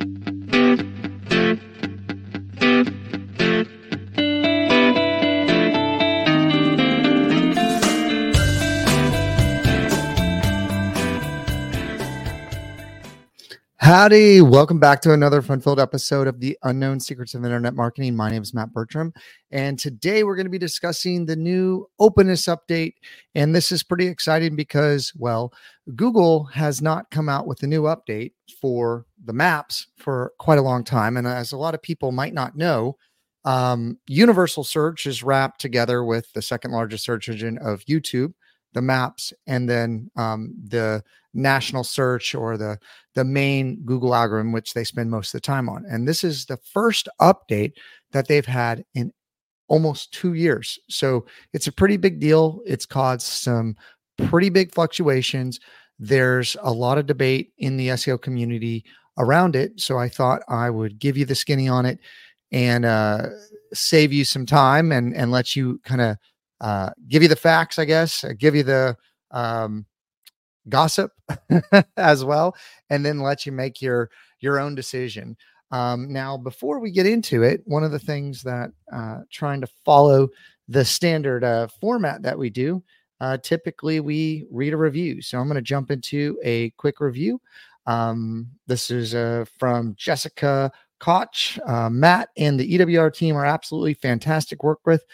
Thank 0.00 0.28
you. 0.28 0.29
Howdy, 13.90 14.40
welcome 14.40 14.78
back 14.78 15.00
to 15.00 15.12
another 15.12 15.42
fun 15.42 15.60
filled 15.60 15.80
episode 15.80 16.28
of 16.28 16.38
the 16.38 16.56
Unknown 16.62 17.00
Secrets 17.00 17.34
of 17.34 17.44
Internet 17.44 17.74
Marketing. 17.74 18.14
My 18.14 18.30
name 18.30 18.40
is 18.40 18.54
Matt 18.54 18.72
Bertram, 18.72 19.12
and 19.50 19.80
today 19.80 20.22
we're 20.22 20.36
going 20.36 20.46
to 20.46 20.48
be 20.48 20.58
discussing 20.58 21.26
the 21.26 21.34
new 21.34 21.88
openness 21.98 22.44
update. 22.44 22.94
And 23.34 23.52
this 23.52 23.72
is 23.72 23.82
pretty 23.82 24.06
exciting 24.06 24.54
because, 24.54 25.12
well, 25.16 25.52
Google 25.96 26.44
has 26.44 26.80
not 26.80 27.10
come 27.10 27.28
out 27.28 27.48
with 27.48 27.64
a 27.64 27.66
new 27.66 27.82
update 27.82 28.34
for 28.60 29.06
the 29.24 29.32
maps 29.32 29.88
for 29.96 30.34
quite 30.38 30.60
a 30.60 30.62
long 30.62 30.84
time. 30.84 31.16
And 31.16 31.26
as 31.26 31.50
a 31.50 31.58
lot 31.58 31.74
of 31.74 31.82
people 31.82 32.12
might 32.12 32.32
not 32.32 32.56
know, 32.56 32.96
um, 33.44 33.98
Universal 34.06 34.62
Search 34.62 35.04
is 35.04 35.24
wrapped 35.24 35.60
together 35.60 36.04
with 36.04 36.32
the 36.32 36.42
second 36.42 36.70
largest 36.70 37.02
search 37.04 37.28
engine 37.28 37.58
of 37.58 37.84
YouTube 37.86 38.34
the 38.72 38.82
maps 38.82 39.32
and 39.46 39.68
then 39.68 40.10
um, 40.16 40.54
the 40.68 41.02
national 41.34 41.84
search 41.84 42.34
or 42.34 42.56
the 42.56 42.78
the 43.14 43.24
main 43.24 43.82
Google 43.84 44.14
algorithm, 44.14 44.52
which 44.52 44.74
they 44.74 44.84
spend 44.84 45.10
most 45.10 45.34
of 45.34 45.40
the 45.40 45.46
time 45.46 45.68
on. 45.68 45.84
And 45.88 46.06
this 46.06 46.22
is 46.22 46.46
the 46.46 46.56
first 46.58 47.08
update 47.20 47.72
that 48.12 48.28
they've 48.28 48.46
had 48.46 48.84
in 48.94 49.12
almost 49.68 50.12
two 50.12 50.34
years. 50.34 50.78
So 50.88 51.26
it's 51.52 51.66
a 51.66 51.72
pretty 51.72 51.96
big 51.96 52.20
deal. 52.20 52.60
It's 52.66 52.86
caused 52.86 53.26
some 53.26 53.76
pretty 54.28 54.48
big 54.48 54.72
fluctuations. 54.74 55.60
There's 55.98 56.56
a 56.62 56.72
lot 56.72 56.98
of 56.98 57.06
debate 57.06 57.52
in 57.58 57.76
the 57.76 57.88
SEO 57.88 58.20
community 58.20 58.84
around 59.18 59.56
it. 59.56 59.80
So 59.80 59.98
I 59.98 60.08
thought 60.08 60.42
I 60.48 60.70
would 60.70 60.98
give 60.98 61.16
you 61.16 61.24
the 61.24 61.34
skinny 61.34 61.68
on 61.68 61.86
it 61.86 61.98
and 62.52 62.84
uh, 62.84 63.26
save 63.72 64.12
you 64.12 64.24
some 64.24 64.46
time 64.46 64.92
and 64.92 65.14
and 65.14 65.30
let 65.30 65.54
you 65.54 65.80
kind 65.84 66.00
of 66.00 66.16
uh, 66.60 66.90
give 67.08 67.22
you 67.22 67.28
the 67.28 67.36
facts, 67.36 67.78
I 67.78 67.84
guess, 67.84 68.24
uh, 68.24 68.32
give 68.38 68.54
you 68.54 68.62
the 68.62 68.96
um, 69.30 69.86
gossip 70.68 71.12
as 71.96 72.24
well, 72.24 72.54
and 72.90 73.04
then 73.04 73.20
let 73.20 73.46
you 73.46 73.52
make 73.52 73.80
your 73.80 74.10
your 74.40 74.58
own 74.58 74.74
decision. 74.74 75.36
Um, 75.72 76.12
now, 76.12 76.36
before 76.36 76.80
we 76.80 76.90
get 76.90 77.06
into 77.06 77.42
it, 77.42 77.62
one 77.64 77.84
of 77.84 77.92
the 77.92 77.98
things 77.98 78.42
that 78.42 78.70
uh, 78.92 79.18
trying 79.30 79.60
to 79.60 79.68
follow 79.84 80.28
the 80.68 80.84
standard 80.84 81.44
uh, 81.44 81.68
format 81.80 82.22
that 82.22 82.38
we 82.38 82.50
do, 82.50 82.82
uh, 83.20 83.36
typically 83.38 84.00
we 84.00 84.46
read 84.50 84.72
a 84.72 84.76
review. 84.76 85.22
So 85.22 85.38
I'm 85.38 85.46
going 85.46 85.56
to 85.56 85.62
jump 85.62 85.90
into 85.90 86.38
a 86.42 86.70
quick 86.70 87.00
review. 87.00 87.40
Um, 87.86 88.48
this 88.66 88.90
is 88.90 89.14
uh, 89.14 89.44
from 89.58 89.94
Jessica 89.96 90.70
Koch, 91.00 91.58
uh, 91.66 91.90
Matt, 91.90 92.28
and 92.36 92.60
the 92.60 92.78
EWR 92.78 93.12
team 93.12 93.34
are 93.36 93.46
absolutely 93.46 93.94
fantastic 93.94 94.62
work 94.62 94.80
with. 94.84 95.04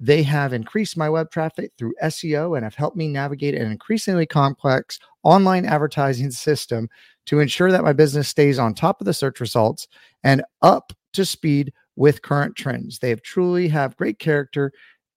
They 0.00 0.22
have 0.22 0.52
increased 0.52 0.96
my 0.96 1.08
web 1.08 1.30
traffic 1.30 1.72
through 1.78 1.94
SEO 2.02 2.56
and 2.56 2.64
have 2.64 2.74
helped 2.74 2.96
me 2.96 3.08
navigate 3.08 3.54
an 3.54 3.70
increasingly 3.70 4.26
complex 4.26 4.98
online 5.22 5.66
advertising 5.66 6.30
system 6.30 6.88
to 7.26 7.40
ensure 7.40 7.70
that 7.70 7.84
my 7.84 7.92
business 7.92 8.28
stays 8.28 8.58
on 8.58 8.74
top 8.74 9.00
of 9.00 9.04
the 9.04 9.14
search 9.14 9.40
results 9.40 9.86
and 10.24 10.42
up 10.62 10.92
to 11.12 11.24
speed 11.24 11.72
with 11.96 12.22
current 12.22 12.56
trends. 12.56 12.98
They 12.98 13.10
have 13.10 13.22
truly 13.22 13.68
have 13.68 13.96
great 13.96 14.18
character 14.18 14.72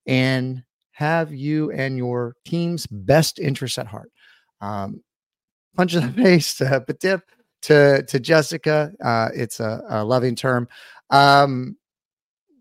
and 0.05 0.64
have 0.92 1.33
you 1.33 1.72
and 1.72 1.98
your 1.98 2.36
team's 2.45 2.88
best 2.88 3.39
interests 3.39 3.78
at 3.78 3.88
heart. 3.88 4.11
Um, 4.61 5.03
punch 5.75 5.95
in 5.95 6.02
the 6.02 6.14
face, 6.23 6.59
uh, 6.61 6.81
but 6.86 7.00
dip 7.00 7.22
to 7.68 8.02
to 8.04 8.20
Jessica. 8.20 8.94
Uh, 9.04 9.30
it's 9.34 9.60
a, 9.60 9.82
a, 9.90 10.04
loving 10.04 10.36
term. 10.36 10.68
Um, 11.10 11.78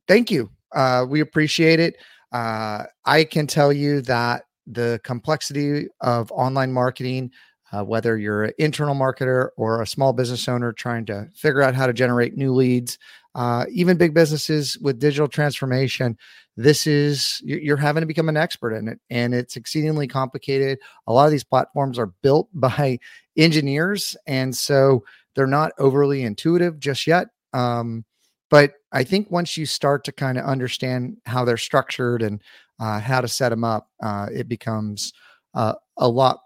thank 0.08 0.30
you. 0.32 0.50
Uh, 0.74 1.06
we 1.08 1.20
appreciate 1.20 1.78
it. 1.78 1.96
Uh, 2.32 2.84
I 3.04 3.22
can 3.22 3.46
tell 3.46 3.72
you 3.72 4.00
that 4.02 4.46
the 4.66 5.00
complexity 5.04 5.86
of 6.00 6.32
online 6.32 6.72
marketing, 6.72 7.30
uh, 7.72 7.84
whether 7.84 8.18
you're 8.18 8.44
an 8.44 8.52
internal 8.58 8.96
marketer 8.96 9.50
or 9.56 9.80
a 9.80 9.86
small 9.86 10.12
business 10.12 10.48
owner 10.48 10.72
trying 10.72 11.06
to 11.06 11.28
figure 11.36 11.62
out 11.62 11.74
how 11.74 11.86
to 11.86 11.92
generate 11.92 12.36
new 12.36 12.52
leads, 12.52 12.98
uh, 13.36 13.66
even 13.70 13.96
big 13.96 14.14
businesses 14.14 14.76
with 14.80 14.98
digital 14.98 15.28
transformation, 15.28 16.16
this 16.56 16.86
is 16.86 17.40
you're 17.44 17.76
having 17.76 18.00
to 18.00 18.06
become 18.06 18.28
an 18.28 18.36
expert 18.36 18.72
in 18.72 18.88
it 18.88 18.98
and 19.10 19.34
it's 19.34 19.56
exceedingly 19.56 20.08
complicated. 20.08 20.78
A 21.06 21.12
lot 21.12 21.26
of 21.26 21.30
these 21.30 21.44
platforms 21.44 21.98
are 21.98 22.12
built 22.22 22.48
by 22.54 22.98
engineers 23.36 24.16
and 24.26 24.56
so 24.56 25.04
they're 25.34 25.46
not 25.46 25.72
overly 25.78 26.22
intuitive 26.22 26.80
just 26.80 27.06
yet 27.06 27.28
um, 27.52 28.04
but 28.50 28.74
i 28.92 29.04
think 29.04 29.30
once 29.30 29.56
you 29.56 29.66
start 29.66 30.04
to 30.04 30.12
kind 30.12 30.38
of 30.38 30.44
understand 30.44 31.16
how 31.26 31.44
they're 31.44 31.56
structured 31.56 32.22
and 32.22 32.42
uh, 32.80 32.98
how 32.98 33.20
to 33.20 33.28
set 33.28 33.50
them 33.50 33.62
up 33.62 33.88
uh, 34.02 34.26
it 34.32 34.48
becomes 34.48 35.12
uh, 35.54 35.74
a 35.98 36.08
lot 36.08 36.40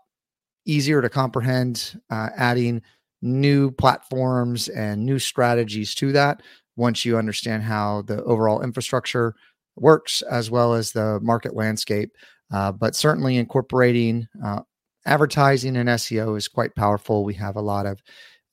easier 0.67 1.01
to 1.01 1.09
comprehend 1.09 2.01
uh, 2.11 2.29
adding 2.37 2.83
new 3.23 3.71
platforms 3.71 4.69
and 4.69 5.05
new 5.05 5.19
strategies 5.19 5.95
to 5.95 6.13
that 6.13 6.43
once 6.77 7.05
you 7.05 7.17
understand 7.17 7.63
how 7.63 8.03
the 8.03 8.23
overall 8.25 8.63
infrastructure 8.63 9.35
works 9.77 10.23
as 10.23 10.51
well 10.51 10.75
as 10.75 10.93
the 10.93 11.19
market 11.21 11.55
landscape. 11.55 12.11
Uh, 12.53 12.73
but 12.73 12.97
certainly 12.97 13.37
incorporating 13.37 14.27
uh, 14.45 14.61
advertising 15.07 15.77
and 15.77 15.89
SEO 15.89 16.37
is 16.37 16.49
quite 16.49 16.75
powerful. 16.75 17.25
We 17.25 17.35
have 17.35 17.57
a 17.57 17.63
lot 17.63 17.87
of 17.87 18.01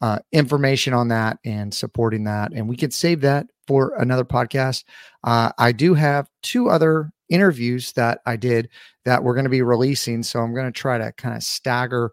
uh, 0.01 0.19
information 0.31 0.94
on 0.94 1.07
that 1.07 1.39
and 1.44 1.73
supporting 1.73 2.23
that, 2.25 2.51
and 2.53 2.69
we 2.69 2.77
could 2.77 2.94
save 2.94 3.22
that 3.22 3.47
for 3.66 3.95
another 3.97 4.23
podcast. 4.23 4.83
Uh, 5.23 5.51
I 5.57 5.72
do 5.72 5.94
have 5.95 6.29
two 6.44 6.69
other 6.69 7.11
interviews 7.29 7.91
that 7.94 8.19
I 8.25 8.35
did 8.35 8.69
that 9.06 9.23
we're 9.23 9.33
going 9.33 9.45
to 9.45 9.50
be 9.50 9.63
releasing, 9.63 10.22
so 10.22 10.39
I'm 10.39 10.53
going 10.53 10.72
to 10.72 10.79
try 10.79 10.97
to 10.97 11.11
kind 11.13 11.35
of 11.35 11.44
stagger 11.44 12.11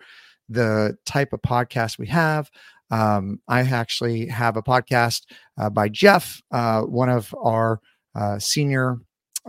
the 0.48 0.96
type 1.06 1.32
of 1.32 1.42
podcast 1.42 1.98
we 1.98 2.06
have. 2.06 2.50
Um, 2.94 3.40
I 3.48 3.60
actually 3.62 4.28
have 4.28 4.56
a 4.56 4.62
podcast 4.62 5.22
uh, 5.58 5.68
by 5.68 5.88
Jeff, 5.88 6.40
uh, 6.52 6.82
one 6.82 7.08
of 7.08 7.34
our 7.42 7.80
uh, 8.14 8.38
senior 8.38 8.98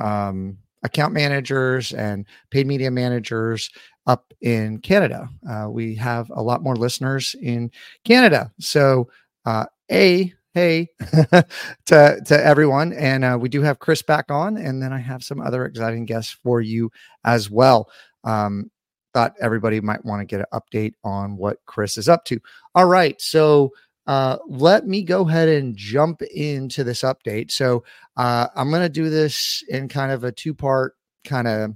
um, 0.01 0.57
account 0.81 1.13
managers 1.13 1.93
and 1.93 2.25
paid 2.49 2.65
media 2.65 2.89
managers 2.89 3.69
up 4.07 4.33
in 4.41 4.79
Canada. 4.79 5.29
Uh, 5.47 5.67
we 5.69 5.93
have 5.93 6.31
a 6.35 6.41
lot 6.41 6.63
more 6.63 6.75
listeners 6.75 7.35
in 7.39 7.69
Canada. 8.03 8.51
So, 8.59 9.09
uh, 9.45 9.65
A, 9.91 10.33
hey 10.55 10.87
to, 11.85 12.21
to 12.25 12.45
everyone. 12.45 12.93
And 12.93 13.23
uh, 13.23 13.37
we 13.39 13.49
do 13.49 13.61
have 13.61 13.77
Chris 13.77 14.01
back 14.01 14.31
on. 14.31 14.57
And 14.57 14.81
then 14.81 14.91
I 14.91 14.97
have 14.97 15.23
some 15.23 15.39
other 15.39 15.65
exciting 15.65 16.05
guests 16.05 16.35
for 16.43 16.61
you 16.61 16.89
as 17.23 17.51
well. 17.51 17.91
Um, 18.23 18.71
thought 19.15 19.33
everybody 19.41 19.79
might 19.79 20.03
want 20.03 20.19
to 20.19 20.25
get 20.25 20.41
an 20.41 20.45
update 20.53 20.93
on 21.03 21.37
what 21.37 21.57
Chris 21.65 21.97
is 21.97 22.09
up 22.09 22.25
to. 22.25 22.39
All 22.75 22.85
right. 22.85 23.19
So, 23.21 23.71
uh, 24.07 24.37
let 24.47 24.85
me 24.85 25.01
go 25.01 25.27
ahead 25.27 25.49
and 25.49 25.75
jump 25.75 26.21
into 26.21 26.83
this 26.83 27.01
update. 27.01 27.49
So 27.49 27.83
uh, 28.17 28.47
I'm 28.55 28.69
going 28.69 28.83
to 28.83 28.89
do 28.89 29.09
this 29.09 29.63
in 29.67 29.87
kind 29.87 30.11
of 30.11 30.23
a 30.23 30.31
two 30.31 30.53
part 30.53 30.93
kind 31.23 31.47
of 31.47 31.71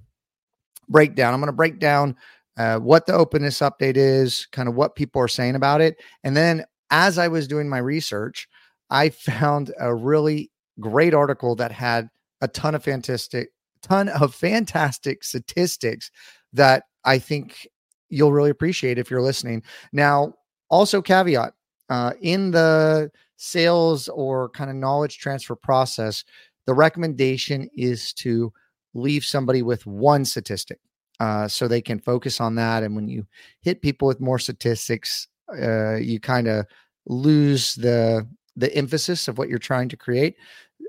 breakdown. 0.87 1.33
I'm 1.33 1.39
going 1.39 1.47
to 1.47 1.53
break 1.53 1.79
down 1.79 2.15
uh, 2.57 2.77
what 2.77 3.05
the 3.05 3.13
openness 3.13 3.59
update 3.59 3.97
is, 3.97 4.47
kind 4.51 4.69
of 4.69 4.75
what 4.75 4.95
people 4.95 5.21
are 5.21 5.27
saying 5.27 5.55
about 5.55 5.81
it. 5.81 5.97
And 6.23 6.37
then 6.37 6.65
as 6.91 7.17
I 7.17 7.29
was 7.29 7.47
doing 7.47 7.69
my 7.69 7.77
research, 7.79 8.47
I 8.89 9.09
found 9.09 9.73
a 9.79 9.93
really 9.93 10.51
great 10.79 11.13
article 11.13 11.55
that 11.55 11.71
had 11.71 12.09
a 12.41 12.47
ton 12.47 12.75
of 12.75 12.83
fantastic, 12.83 13.49
ton 13.81 14.09
of 14.09 14.35
fantastic 14.35 15.23
statistics 15.23 16.11
that 16.53 16.83
I 17.05 17.19
think 17.19 17.67
you'll 18.09 18.33
really 18.33 18.49
appreciate 18.49 18.97
if 18.97 19.09
you're 19.09 19.21
listening. 19.21 19.63
Now, 19.91 20.33
also 20.69 21.01
caveat 21.01 21.53
uh, 21.89 22.13
in 22.21 22.51
the 22.51 23.11
sales 23.37 24.07
or 24.09 24.49
kind 24.49 24.69
of 24.69 24.75
knowledge 24.75 25.17
transfer 25.17 25.55
process, 25.55 26.23
the 26.65 26.73
recommendation 26.73 27.69
is 27.75 28.13
to 28.13 28.51
leave 28.93 29.23
somebody 29.23 29.61
with 29.61 29.85
one 29.85 30.25
statistic 30.25 30.79
uh, 31.19 31.47
so 31.47 31.67
they 31.67 31.81
can 31.81 31.99
focus 31.99 32.39
on 32.39 32.55
that. 32.55 32.83
And 32.83 32.95
when 32.95 33.07
you 33.07 33.25
hit 33.61 33.81
people 33.81 34.07
with 34.07 34.19
more 34.19 34.39
statistics, 34.39 35.27
uh, 35.51 35.95
you 35.95 36.19
kind 36.19 36.47
of 36.47 36.65
lose 37.05 37.75
the 37.75 38.27
the 38.55 38.73
emphasis 38.75 39.27
of 39.27 39.37
what 39.37 39.47
you're 39.47 39.57
trying 39.57 39.87
to 39.89 39.97
create. 39.97 40.35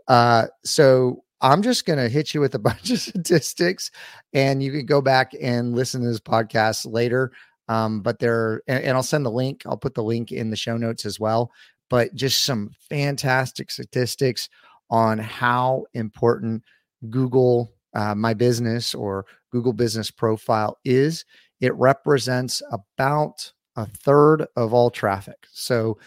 Uh, 0.08 0.46
so 0.64 1.22
I'm 1.40 1.62
just 1.62 1.86
going 1.86 1.98
to 1.98 2.08
hit 2.08 2.34
you 2.34 2.40
with 2.40 2.54
a 2.54 2.58
bunch 2.70 2.90
of 2.90 3.00
statistics, 3.00 3.90
and 4.32 4.62
you 4.62 4.70
can 4.72 4.86
go 4.86 5.00
back 5.00 5.32
and 5.40 5.74
listen 5.74 6.02
to 6.02 6.08
this 6.08 6.20
podcast 6.20 6.90
later. 6.90 7.32
Um, 7.68 8.00
but 8.00 8.18
there, 8.18 8.62
and, 8.66 8.82
and 8.82 8.96
I'll 8.96 9.02
send 9.02 9.24
the 9.24 9.30
link. 9.30 9.62
I'll 9.64 9.76
put 9.76 9.94
the 9.94 10.02
link 10.02 10.32
in 10.32 10.50
the 10.50 10.56
show 10.56 10.76
notes 10.76 11.06
as 11.06 11.20
well. 11.20 11.52
But 11.88 12.14
just 12.14 12.44
some 12.44 12.70
fantastic 12.88 13.70
statistics 13.70 14.48
on 14.90 15.18
how 15.18 15.84
important 15.94 16.64
Google 17.08 17.72
uh, 17.94 18.14
My 18.14 18.34
Business 18.34 18.94
or 18.94 19.24
Google 19.50 19.72
Business 19.72 20.10
Profile 20.10 20.78
is. 20.84 21.24
It 21.60 21.74
represents 21.74 22.62
about 22.72 23.52
a 23.76 23.86
third 23.86 24.46
of 24.56 24.72
all 24.74 24.90
traffic. 24.90 25.46
So, 25.52 25.98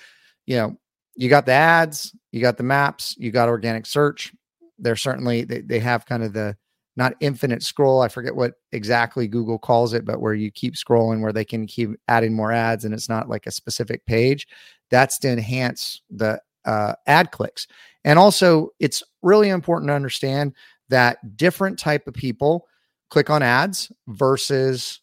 you 0.45 0.57
know, 0.57 0.77
you 1.15 1.29
got 1.29 1.45
the 1.45 1.53
ads, 1.53 2.15
you 2.31 2.41
got 2.41 2.57
the 2.57 2.63
maps, 2.63 3.15
you 3.17 3.31
got 3.31 3.49
organic 3.49 3.85
search. 3.85 4.33
They're 4.79 4.95
certainly 4.95 5.43
they, 5.43 5.61
they 5.61 5.79
have 5.79 6.05
kind 6.05 6.23
of 6.23 6.33
the 6.33 6.57
not 6.95 7.15
infinite 7.19 7.63
scroll. 7.63 8.01
I 8.01 8.07
forget 8.07 8.35
what 8.35 8.53
exactly 8.71 9.27
Google 9.27 9.57
calls 9.57 9.93
it, 9.93 10.05
but 10.05 10.21
where 10.21 10.33
you 10.33 10.51
keep 10.51 10.75
scrolling, 10.75 11.21
where 11.21 11.33
they 11.33 11.45
can 11.45 11.65
keep 11.65 11.89
adding 12.07 12.33
more 12.33 12.51
ads, 12.51 12.85
and 12.85 12.93
it's 12.93 13.09
not 13.09 13.29
like 13.29 13.47
a 13.47 13.51
specific 13.51 14.05
page. 14.05 14.47
That's 14.91 15.17
to 15.19 15.29
enhance 15.29 16.01
the 16.11 16.39
uh, 16.65 16.93
ad 17.07 17.31
clicks. 17.31 17.67
And 18.03 18.19
also, 18.19 18.69
it's 18.79 19.01
really 19.21 19.49
important 19.49 19.89
to 19.89 19.95
understand 19.95 20.53
that 20.89 21.37
different 21.37 21.79
type 21.79 22.07
of 22.07 22.13
people 22.13 22.67
click 23.09 23.29
on 23.29 23.41
ads 23.41 23.91
versus 24.07 25.01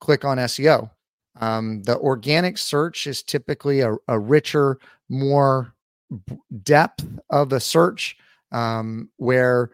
click 0.00 0.24
on 0.24 0.38
SEO. 0.38 0.90
Um, 1.40 1.82
the 1.84 1.98
organic 1.98 2.58
search 2.58 3.06
is 3.06 3.22
typically 3.22 3.80
a, 3.80 3.96
a 4.08 4.18
richer, 4.18 4.78
more 5.08 5.74
depth 6.62 7.06
of 7.30 7.48
the 7.50 7.60
search 7.60 8.16
um, 8.52 9.10
where 9.16 9.70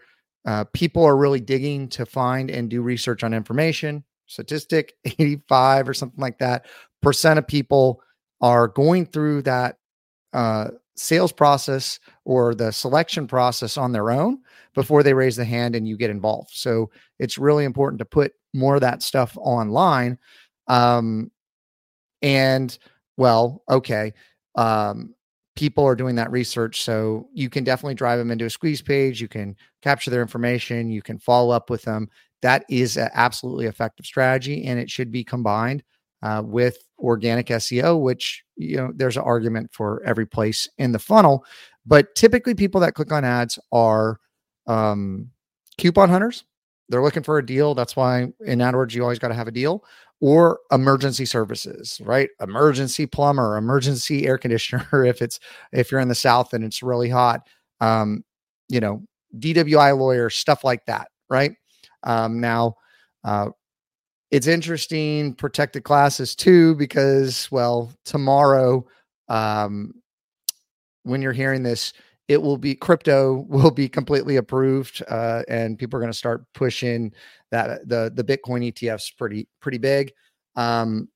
uh, 0.47 0.65
people 0.73 1.05
are 1.05 1.17
really 1.17 1.41
digging 1.41 1.89
to 1.89 2.07
find 2.07 2.51
and 2.51 2.71
do 2.71 2.83
research 2.83 3.25
on 3.25 3.35
information. 3.35 4.05
Statistic 4.27 4.95
85 5.05 5.89
or 5.89 5.95
something 5.95 6.21
like 6.21 6.39
that 6.39 6.67
percent 7.03 7.39
of 7.39 7.47
people 7.47 8.01
are 8.41 8.69
going 8.69 9.07
through 9.07 9.43
that 9.43 9.79
uh, 10.33 10.69
sales 10.97 11.33
process 11.33 11.99
or 12.25 12.55
the 12.55 12.73
selection 12.73 13.27
process 13.27 13.77
on 13.77 13.93
their 13.93 14.11
own 14.11 14.39
before 14.75 15.03
they 15.03 15.15
raise 15.15 15.37
the 15.37 15.45
hand 15.45 15.75
and 15.75 15.87
you 15.87 15.97
get 15.97 16.11
involved. 16.11 16.51
So 16.53 16.91
it's 17.19 17.39
really 17.39 17.65
important 17.65 17.99
to 18.01 18.05
put 18.05 18.33
more 18.55 18.75
of 18.75 18.81
that 18.83 19.03
stuff 19.03 19.37
online. 19.39 20.19
Um, 20.69 21.31
and 22.23 22.77
well, 23.17 23.63
okay. 23.71 24.13
Um, 24.55 25.15
people 25.57 25.85
are 25.85 25.97
doing 25.97 26.15
that 26.15 26.31
research. 26.31 26.83
So 26.83 27.29
you 27.33 27.51
can 27.51 27.65
definitely 27.65 27.95
drive 27.95 28.19
them 28.19 28.31
into 28.31 28.45
a 28.45 28.51
squeeze 28.51 28.83
page. 28.83 29.21
You 29.21 29.29
can 29.29 29.57
capture 29.83 30.11
their 30.11 30.23
information. 30.23 30.91
You 30.91 31.03
can 31.03 31.19
follow 31.19 31.51
up 31.51 31.71
with 31.71 31.83
them. 31.83 32.09
That 32.43 32.65
is 32.69 32.97
an 32.97 33.09
absolutely 33.15 33.67
effective 33.67 34.07
strategy, 34.07 34.67
and 34.67 34.79
it 34.79 34.91
should 34.91 35.11
be 35.11 35.25
combined 35.25 35.83
uh, 36.23 36.43
with 36.45 36.79
organic 36.99 37.47
SEO, 37.47 38.01
which 38.01 38.45
you 38.57 38.77
know 38.77 38.93
there's 38.95 39.17
an 39.17 39.23
argument 39.23 39.71
for 39.73 40.03
every 40.05 40.27
place 40.27 40.69
in 40.79 40.93
the 40.93 40.99
funnel. 40.99 41.45
But 41.87 42.15
typically, 42.15 42.55
people 42.55 42.81
that 42.83 42.95
click 42.95 43.11
on 43.11 43.25
ads 43.25 43.59
are 43.73 44.21
um, 44.67 45.31
coupon 45.79 46.11
hunters. 46.11 46.45
They're 46.89 47.03
looking 47.03 47.23
for 47.23 47.39
a 47.39 47.47
deal. 47.47 47.75
That's 47.75 47.97
why 47.97 48.33
in 48.45 48.59
AdWords 48.61 48.95
you 48.95 49.03
always 49.03 49.19
got 49.19 49.29
to 49.29 49.35
have 49.35 49.49
a 49.49 49.53
deal 49.53 49.83
or 50.21 50.61
emergency 50.73 51.25
services, 51.27 52.01
right? 52.05 52.31
Emergency 52.41 53.07
plumber, 53.07 53.57
emergency 53.57 54.27
air 54.27 54.39
conditioner. 54.39 55.05
if 55.05 55.23
it's 55.23 55.39
if 55.73 55.91
you're 55.91 56.01
in 56.01 56.09
the 56.09 56.15
south 56.15 56.53
and 56.53 56.65
it's 56.65 56.83
really 56.83 57.09
hot, 57.09 57.47
um, 57.81 58.25
you 58.69 58.81
know, 58.81 59.03
DWI 59.39 59.99
lawyer, 59.99 60.31
stuff 60.31 60.65
like 60.65 60.85
that, 60.87 61.09
right? 61.29 61.55
Um, 62.03 62.41
now, 62.41 62.75
uh, 63.25 63.51
it's 64.31 64.47
interesting 64.47 65.35
protected 65.35 65.85
classes 65.85 66.35
too 66.35 66.75
because 66.77 67.49
well 67.51 67.93
tomorrow 68.05 68.85
um, 69.29 69.93
when 71.05 71.23
you're 71.23 71.33
hearing 71.33 71.63
this 71.63 71.93
it 72.29 72.41
will 72.41 72.59
be 72.59 72.75
crypto 72.75 73.47
will 73.49 73.71
be 73.71 73.89
completely 73.89 74.37
approved 74.37 75.03
uh, 75.09 75.43
and 75.49 75.79
people 75.79 75.97
are 75.97 76.01
going 76.01 76.13
to 76.13 76.19
start 76.19 76.45
pushing 76.55 77.13
that 77.51 77.89
the 77.89 78.13
the 78.15 78.25
bitcoin 78.25 78.73
etfs 78.73 79.17
pretty 79.17 79.49
pretty 79.61 79.79
big. 79.79 80.13
Um, 80.57 81.09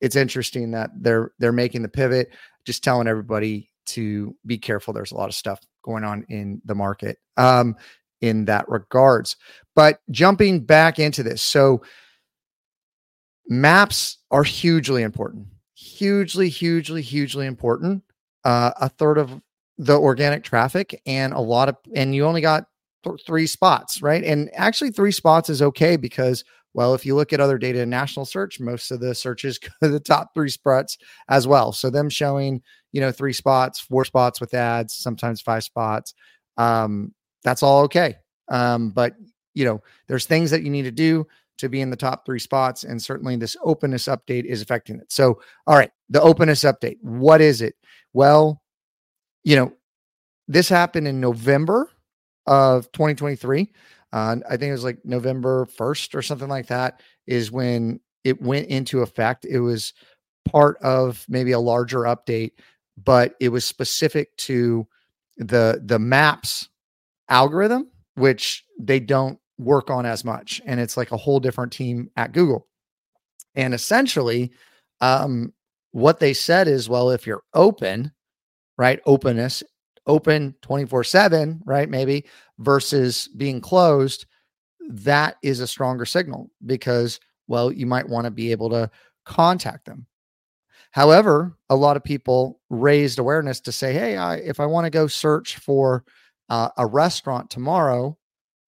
it's 0.00 0.16
interesting 0.16 0.70
that 0.72 0.90
they're 1.00 1.32
they're 1.38 1.52
making 1.52 1.82
the 1.82 1.88
pivot. 1.88 2.30
Just 2.64 2.84
telling 2.84 3.08
everybody 3.08 3.70
to 3.86 4.36
be 4.46 4.58
careful. 4.58 4.92
There's 4.92 5.12
a 5.12 5.16
lot 5.16 5.28
of 5.28 5.34
stuff 5.34 5.60
going 5.82 6.04
on 6.04 6.24
in 6.28 6.60
the 6.66 6.74
market 6.74 7.18
um, 7.36 7.76
in 8.20 8.44
that 8.44 8.68
regards. 8.68 9.36
But 9.74 10.00
jumping 10.10 10.60
back 10.60 10.98
into 10.98 11.22
this 11.22 11.42
so 11.42 11.82
maps 13.48 14.18
are 14.30 14.44
hugely 14.44 15.02
important. 15.02 15.46
Hugely 15.74 16.48
hugely 16.48 17.02
hugely 17.02 17.46
important. 17.46 18.02
Uh, 18.44 18.72
a 18.80 18.88
third 18.88 19.18
of 19.18 19.40
the 19.78 19.96
organic 19.96 20.42
traffic 20.42 21.00
and 21.06 21.32
a 21.32 21.40
lot 21.40 21.68
of 21.68 21.76
and 21.94 22.14
you 22.14 22.26
only 22.26 22.40
got 22.40 22.64
th- 23.04 23.22
three 23.24 23.46
spots 23.46 24.02
right? 24.02 24.24
And 24.24 24.50
actually 24.54 24.90
three 24.90 25.12
spots 25.12 25.48
is 25.48 25.62
okay 25.62 25.96
because 25.96 26.44
well 26.74 26.94
if 26.94 27.06
you 27.06 27.14
look 27.14 27.32
at 27.32 27.40
other 27.40 27.58
data 27.58 27.80
in 27.80 27.88
national 27.88 28.26
search 28.26 28.58
most 28.60 28.90
of 28.90 29.00
the 29.00 29.14
searches 29.14 29.58
go 29.58 29.68
to 29.82 29.88
the 29.88 30.00
top 30.00 30.34
three 30.34 30.50
spots 30.50 30.98
as 31.28 31.46
well. 31.46 31.72
So 31.72 31.90
them 31.90 32.10
showing 32.10 32.60
you 32.92 33.00
know 33.00 33.12
three 33.12 33.32
spots 33.32 33.80
four 33.80 34.04
spots 34.04 34.40
with 34.40 34.52
ads 34.52 34.94
sometimes 34.94 35.40
five 35.40 35.62
spots 35.62 36.14
um, 36.56 37.14
that's 37.44 37.62
all 37.62 37.82
okay. 37.84 38.16
Um, 38.50 38.90
but 38.90 39.14
you 39.54 39.64
know 39.64 39.80
there's 40.08 40.26
things 40.26 40.50
that 40.50 40.62
you 40.62 40.70
need 40.70 40.82
to 40.82 40.90
do 40.90 41.26
to 41.58 41.68
be 41.68 41.80
in 41.80 41.90
the 41.90 41.96
top 41.96 42.24
three 42.24 42.38
spots 42.38 42.84
and 42.84 43.02
certainly 43.02 43.36
this 43.36 43.56
openness 43.64 44.04
update 44.04 44.44
is 44.44 44.60
affecting 44.60 44.96
it. 44.96 45.10
So 45.10 45.40
all 45.68 45.76
right 45.76 45.90
the 46.10 46.20
openness 46.20 46.60
update 46.64 46.96
what 47.00 47.40
is 47.40 47.62
it? 47.62 47.76
Well 48.12 48.60
you 49.48 49.56
know, 49.56 49.72
this 50.46 50.68
happened 50.68 51.08
in 51.08 51.20
November 51.20 51.90
of 52.46 52.92
2023. 52.92 53.72
Uh, 54.12 54.36
I 54.46 54.58
think 54.58 54.68
it 54.68 54.72
was 54.72 54.84
like 54.84 54.98
November 55.06 55.64
1st 55.64 56.14
or 56.14 56.20
something 56.20 56.50
like 56.50 56.66
that 56.66 57.00
is 57.26 57.50
when 57.50 57.98
it 58.24 58.42
went 58.42 58.66
into 58.66 59.00
effect. 59.00 59.46
It 59.46 59.60
was 59.60 59.94
part 60.44 60.76
of 60.82 61.24
maybe 61.30 61.52
a 61.52 61.60
larger 61.60 62.00
update, 62.00 62.52
but 63.02 63.36
it 63.40 63.48
was 63.48 63.64
specific 63.64 64.36
to 64.36 64.86
the 65.38 65.80
the 65.82 65.98
maps 65.98 66.68
algorithm, 67.30 67.88
which 68.16 68.66
they 68.78 69.00
don't 69.00 69.38
work 69.56 69.88
on 69.88 70.04
as 70.04 70.26
much. 70.26 70.60
And 70.66 70.78
it's 70.78 70.98
like 70.98 71.10
a 71.10 71.16
whole 71.16 71.40
different 71.40 71.72
team 71.72 72.10
at 72.18 72.32
Google. 72.32 72.66
And 73.54 73.72
essentially, 73.72 74.52
um, 75.00 75.54
what 75.92 76.20
they 76.20 76.34
said 76.34 76.68
is, 76.68 76.86
well, 76.86 77.08
if 77.08 77.26
you're 77.26 77.44
open, 77.54 78.12
right? 78.78 79.00
Openness, 79.04 79.62
open 80.06 80.54
24 80.62 81.04
7, 81.04 81.60
right? 81.66 81.90
Maybe 81.90 82.24
versus 82.58 83.28
being 83.36 83.60
closed, 83.60 84.24
that 84.88 85.36
is 85.42 85.60
a 85.60 85.66
stronger 85.66 86.06
signal 86.06 86.50
because, 86.64 87.20
well, 87.46 87.70
you 87.70 87.84
might 87.84 88.08
want 88.08 88.24
to 88.24 88.30
be 88.30 88.52
able 88.52 88.70
to 88.70 88.90
contact 89.26 89.84
them. 89.84 90.06
However, 90.92 91.54
a 91.68 91.76
lot 91.76 91.98
of 91.98 92.04
people 92.04 92.60
raised 92.70 93.18
awareness 93.18 93.60
to 93.60 93.72
say, 93.72 93.92
hey, 93.92 94.16
I, 94.16 94.36
if 94.36 94.60
I 94.60 94.66
want 94.66 94.86
to 94.86 94.90
go 94.90 95.06
search 95.06 95.58
for 95.58 96.04
uh, 96.48 96.70
a 96.78 96.86
restaurant 96.86 97.50
tomorrow, 97.50 98.16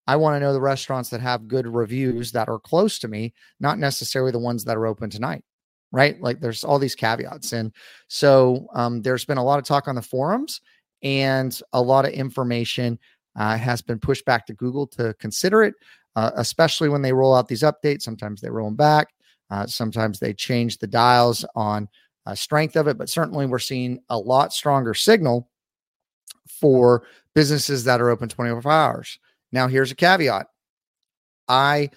I 0.07 0.17
want 0.17 0.35
to 0.35 0.41
know 0.41 0.53
the 0.53 0.61
restaurants 0.61 1.09
that 1.11 1.21
have 1.21 1.49
good 1.49 1.67
reviews 1.67 2.33
that 2.33 2.49
are 2.49 2.59
close 2.59 2.99
to 2.99 3.09
me, 3.09 3.33
not 3.61 3.79
necessarily 3.79 4.33
the 4.33 4.39
ones 4.39 4.65
that 4.65 4.77
are 4.77 4.87
open 4.87 5.09
tonight 5.09 5.45
right? 5.93 6.21
Like 6.21 6.41
there's 6.41 6.65
all 6.65 6.79
these 6.79 6.95
caveats. 6.95 7.53
And 7.53 7.73
so 8.09 8.67
um, 8.75 9.03
there's 9.03 9.25
been 9.25 9.39
a 9.39 9.45
lot 9.45 9.59
of 9.59 9.65
talk 9.65 9.89
on 9.89 9.95
the 9.95 10.03
forums 10.03 10.61
and 11.03 11.59
a 11.73 11.81
lot 11.81 12.05
of 12.05 12.13
information 12.13 12.99
uh, 13.37 13.57
has 13.57 13.83
been 13.83 13.99
pushed 13.99 14.25
back 14.25 14.47
to 14.47 14.55
Google 14.55 14.87
to 14.89 15.15
consider 15.15 15.63
it, 15.63 15.75
uh, 16.17 16.31
especially 16.37 16.89
when 16.89 17.03
they 17.03 17.13
roll 17.13 17.35
out 17.35 17.49
these 17.49 17.63
updates. 17.63 18.03
Sometimes 18.03 18.41
they 18.41 18.51
roll 18.51 18.69
them 18.69 18.77
back. 18.77 19.09
Uh, 19.51 19.67
sometimes 19.67 20.19
they 20.19 20.33
change 20.33 20.79
the 20.79 20.87
dials 20.87 21.45
on 21.55 21.89
uh, 22.27 22.35
strength 22.35 22.77
of 22.77 22.87
it, 22.87 22.99
but 22.99 23.09
certainly 23.09 23.47
we're 23.47 23.59
seeing 23.59 23.99
a 24.09 24.19
lot 24.19 24.53
stronger 24.53 24.95
signal 24.95 25.49
for 26.49 27.05
businesses 27.35 27.85
that 27.85 28.01
are 28.01 28.11
open 28.11 28.29
24 28.29 28.71
hours. 28.71 29.19
Now, 29.53 29.67
here's 29.67 29.91
a 29.91 29.97
caveat 29.97 30.47
I 31.49 31.91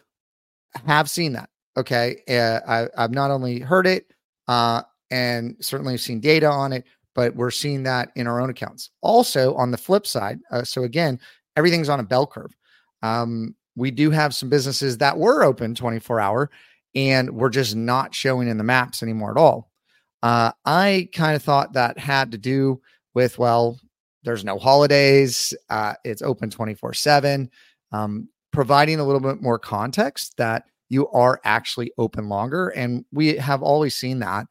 have 0.86 1.10
seen 1.10 1.34
that. 1.34 1.50
Okay. 1.78 2.22
Uh, 2.30 2.60
I, 2.68 3.04
I've 3.04 3.12
not 3.12 3.32
only 3.32 3.60
heard 3.60 3.88
it 3.88 4.14
uh, 4.48 4.84
and 5.12 5.56
certainly 5.60 5.98
seen 5.98 6.20
data 6.20 6.48
on 6.48 6.74
it, 6.74 6.86
but 7.16 7.36
we're 7.36 7.52
seeing 7.52 7.84
that 7.84 8.12
in 8.16 8.28
our 8.28 8.40
own 8.42 8.50
accounts. 8.50 8.90
Also, 9.02 9.54
on 9.56 9.72
the 9.72 9.78
flip 9.78 10.08
side, 10.08 10.40
uh, 10.52 10.64
so 10.64 10.84
again, 10.84 11.20
everything's 11.56 11.90
on 11.90 12.00
a 12.00 12.04
bell 12.04 12.26
curve. 12.26 12.56
Um, 13.02 13.56
we 13.76 13.92
do 13.92 14.12
have 14.12 14.36
some 14.36 14.50
businesses 14.50 14.98
that 15.00 15.18
were 15.18 15.44
open 15.44 15.76
24 15.76 16.20
hour 16.20 16.50
and 16.96 17.30
we're 17.32 17.50
just 17.50 17.76
not 17.76 18.14
showing 18.14 18.48
in 18.48 18.58
the 18.58 18.64
maps 18.64 19.02
anymore 19.02 19.32
at 19.32 19.38
all. 19.38 19.72
Uh, 20.22 20.52
I 20.66 21.10
kind 21.14 21.36
of 21.36 21.44
thought 21.44 21.74
that 21.74 21.98
had 21.98 22.32
to 22.32 22.38
do 22.38 22.82
with, 23.14 23.38
well, 23.38 23.80
there's 24.24 24.46
no 24.46 24.58
holidays, 24.58 25.54
uh, 25.70 25.94
it's 26.04 26.22
open 26.22 26.50
24 26.50 26.94
7, 26.94 27.50
um, 27.92 28.30
providing 28.52 29.00
a 29.00 29.04
little 29.04 29.20
bit 29.20 29.42
more 29.42 29.60
context 29.60 30.38
that 30.38 30.66
you 30.94 31.10
are 31.10 31.42
actually 31.44 31.92
open 31.98 32.30
longer. 32.30 32.70
And 32.70 33.04
we 33.12 33.36
have 33.38 33.64
always 33.64 33.96
seen 33.96 34.20
that. 34.20 34.46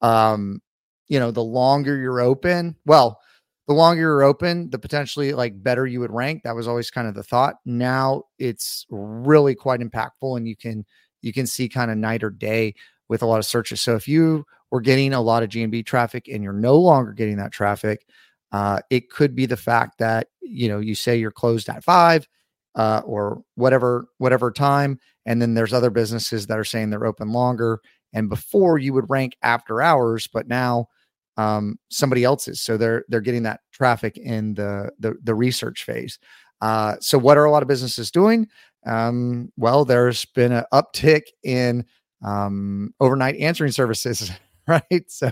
Um, 0.00 0.62
you 1.08 1.18
know, 1.18 1.32
the 1.32 1.42
longer 1.42 1.96
you're 1.96 2.20
open, 2.20 2.76
well, 2.86 3.18
the 3.66 3.74
longer 3.74 4.00
you're 4.00 4.22
open, 4.22 4.70
the 4.70 4.78
potentially 4.78 5.32
like 5.32 5.60
better 5.62 5.86
you 5.86 6.00
would 6.00 6.12
rank. 6.12 6.44
That 6.44 6.54
was 6.54 6.68
always 6.68 6.90
kind 6.90 7.08
of 7.08 7.14
the 7.14 7.22
thought. 7.24 7.56
Now 7.66 8.24
it's 8.38 8.86
really 8.90 9.54
quite 9.54 9.80
impactful 9.80 10.36
and 10.36 10.46
you 10.46 10.56
can 10.56 10.86
you 11.20 11.32
can 11.32 11.46
see 11.46 11.68
kind 11.68 11.90
of 11.90 11.98
night 11.98 12.22
or 12.22 12.30
day 12.30 12.74
with 13.08 13.22
a 13.22 13.26
lot 13.26 13.40
of 13.40 13.44
searches. 13.46 13.80
So 13.80 13.96
if 13.96 14.06
you 14.06 14.46
were 14.70 14.80
getting 14.80 15.12
a 15.12 15.20
lot 15.20 15.42
of 15.42 15.48
GMB 15.48 15.84
traffic 15.84 16.28
and 16.28 16.44
you're 16.44 16.52
no 16.52 16.76
longer 16.76 17.12
getting 17.12 17.38
that 17.38 17.52
traffic, 17.52 18.06
uh, 18.52 18.80
it 18.88 19.10
could 19.10 19.34
be 19.34 19.46
the 19.46 19.56
fact 19.56 19.98
that 19.98 20.28
you 20.40 20.68
know 20.68 20.78
you 20.78 20.94
say 20.94 21.16
you're 21.16 21.30
closed 21.32 21.68
at 21.68 21.82
five 21.82 22.28
uh, 22.74 23.02
or 23.04 23.42
whatever 23.56 24.06
whatever 24.18 24.50
time, 24.50 24.98
and 25.28 25.42
then 25.42 25.52
there's 25.52 25.74
other 25.74 25.90
businesses 25.90 26.46
that 26.46 26.58
are 26.58 26.64
saying 26.64 26.88
they're 26.88 27.04
open 27.04 27.28
longer. 27.28 27.80
And 28.14 28.30
before 28.30 28.78
you 28.78 28.94
would 28.94 29.10
rank 29.10 29.36
after 29.42 29.82
hours, 29.82 30.26
but 30.26 30.48
now 30.48 30.88
um, 31.36 31.78
somebody 31.90 32.24
else's, 32.24 32.62
so 32.62 32.78
they're 32.78 33.04
they're 33.08 33.20
getting 33.20 33.42
that 33.42 33.60
traffic 33.70 34.16
in 34.16 34.54
the 34.54 34.90
the, 34.98 35.16
the 35.22 35.34
research 35.34 35.84
phase. 35.84 36.18
Uh, 36.62 36.96
so 37.00 37.18
what 37.18 37.36
are 37.36 37.44
a 37.44 37.50
lot 37.50 37.62
of 37.62 37.68
businesses 37.68 38.10
doing? 38.10 38.48
Um, 38.86 39.52
well, 39.58 39.84
there's 39.84 40.24
been 40.24 40.50
an 40.50 40.64
uptick 40.72 41.24
in 41.44 41.84
um, 42.24 42.94
overnight 42.98 43.36
answering 43.36 43.70
services 43.70 44.32
right? 44.66 45.04
So 45.10 45.30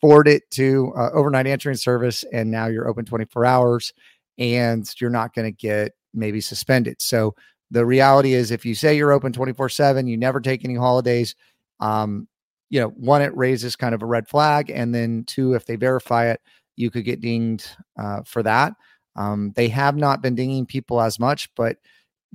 forward 0.00 0.28
it 0.28 0.48
to 0.52 0.92
uh, 0.96 1.10
overnight 1.12 1.48
answering 1.48 1.76
service, 1.76 2.24
and 2.32 2.50
now 2.50 2.66
you're 2.66 2.88
open 2.88 3.04
24 3.04 3.44
hours, 3.44 3.92
and 4.38 4.88
you're 5.00 5.10
not 5.10 5.34
going 5.34 5.52
to 5.52 5.56
get 5.56 5.92
maybe 6.12 6.40
suspended. 6.40 6.96
So 7.00 7.34
the 7.74 7.84
reality 7.84 8.34
is, 8.34 8.50
if 8.50 8.64
you 8.64 8.74
say 8.74 8.96
you're 8.96 9.12
open 9.12 9.32
24 9.32 9.68
seven, 9.68 10.06
you 10.06 10.16
never 10.16 10.40
take 10.40 10.64
any 10.64 10.76
holidays. 10.76 11.34
Um, 11.80 12.28
you 12.70 12.80
know, 12.80 12.88
one, 12.88 13.22
it 13.22 13.36
raises 13.36 13.76
kind 13.76 13.94
of 13.94 14.02
a 14.02 14.06
red 14.06 14.28
flag, 14.28 14.70
and 14.70 14.94
then 14.94 15.24
two, 15.26 15.54
if 15.54 15.66
they 15.66 15.76
verify 15.76 16.30
it, 16.30 16.40
you 16.76 16.90
could 16.90 17.04
get 17.04 17.20
dinged 17.20 17.68
uh, 17.98 18.22
for 18.24 18.42
that. 18.42 18.74
Um, 19.16 19.52
they 19.54 19.68
have 19.68 19.96
not 19.96 20.22
been 20.22 20.34
dinging 20.34 20.66
people 20.66 21.00
as 21.00 21.18
much, 21.18 21.48
but 21.54 21.76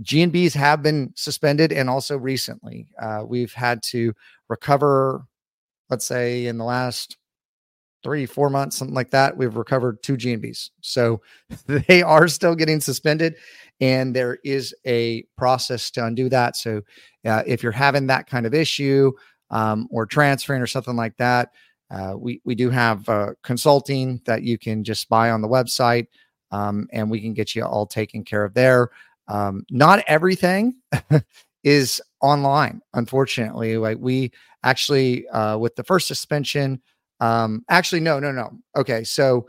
GMBs 0.03 0.53
have 0.53 0.84
been 0.84 1.13
suspended, 1.15 1.72
and 1.72 1.89
also 1.89 2.17
recently 2.17 2.88
uh, 3.01 3.24
we've 3.25 3.53
had 3.53 3.81
to 3.84 4.13
recover 4.50 5.25
let's 5.89 6.05
say 6.05 6.46
in 6.46 6.58
the 6.58 6.63
last 6.63 7.17
three, 8.03 8.25
four 8.25 8.50
months, 8.50 8.77
something 8.77 8.96
like 8.96 9.12
that, 9.12 9.36
we've 9.36 9.56
recovered 9.56 10.01
two 10.03 10.18
GMBs. 10.18 10.70
So 10.82 11.22
they 11.68 12.01
are 12.01 12.27
still 12.27 12.56
getting 12.56 12.79
suspended, 12.79 13.36
and 13.82 14.15
there 14.15 14.39
is 14.44 14.74
a 14.86 15.24
process 15.38 15.91
to 15.91 16.06
undo 16.06 16.29
that. 16.29 16.58
So 16.58 16.82
uh, 17.25 17.44
if 17.46 17.63
you're 17.63 17.72
having 17.72 18.08
that 18.08 18.27
kind 18.27 18.46
of 18.46 18.53
issue 18.53 19.12
um, 19.50 19.88
or 19.91 20.06
transferring 20.06 20.62
or 20.62 20.68
something 20.68 20.96
like 20.96 21.18
that, 21.18 21.51
uh, 21.91 22.13
we 22.18 22.39
we 22.46 22.56
do 22.56 22.70
have 22.70 23.08
uh, 23.10 23.32
consulting 23.44 24.22
that 24.25 24.44
you 24.44 24.58
can 24.58 24.84
just 24.84 25.10
buy 25.10 25.32
on 25.32 25.41
the 25.41 25.48
website, 25.48 26.08
um, 26.51 26.88
and 26.91 27.10
we 27.10 27.20
can 27.20 27.34
get 27.34 27.56
you 27.56 27.63
all 27.63 27.86
taken 27.86 28.24
care 28.24 28.44
of 28.44 28.53
there. 28.53 28.89
Um, 29.27 29.65
not 29.72 30.03
everything 30.08 30.75
is 31.63 32.01
online, 32.22 32.82
unfortunately. 32.94 33.77
Like 33.77 33.98
we 34.00 34.32
actually, 34.63 35.27
uh, 35.29 35.58
with 35.58 35.75
the 35.75 35.84
first 35.84 36.08
suspension, 36.08 36.82
um, 37.20 37.64
actually, 37.70 38.02
no, 38.02 38.20
no, 38.20 38.32
no. 38.32 38.52
Okay. 38.76 39.04
So, 39.04 39.48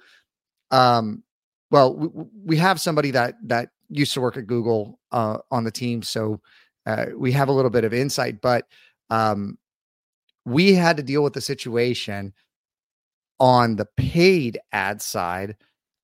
um, 0.71 1.23
well, 1.71 1.95
we, 1.95 2.09
we 2.45 2.57
have 2.57 2.81
somebody 2.81 3.11
that, 3.13 3.35
that 3.45 3.71
used 3.89 4.13
to 4.15 4.21
work 4.21 4.37
at 4.37 4.47
Google, 4.47 4.99
uh, 5.13 5.39
on 5.51 5.65
the 5.65 5.71
team. 5.71 6.03
So, 6.03 6.41
uh, 6.87 7.07
we 7.17 7.33
have 7.33 7.49
a 7.49 7.53
little 7.53 7.71
bit 7.71 7.85
of 7.85 7.93
insight, 7.93 8.41
but, 8.41 8.67
um, 9.11 9.59
we 10.45 10.73
had 10.73 10.97
to 10.97 11.03
deal 11.03 11.23
with 11.23 11.35
the 11.35 11.41
situation 11.41 12.33
on 13.39 13.77
the 13.77 13.87
paid 13.97 14.59
ad 14.73 15.01
side, 15.03 15.57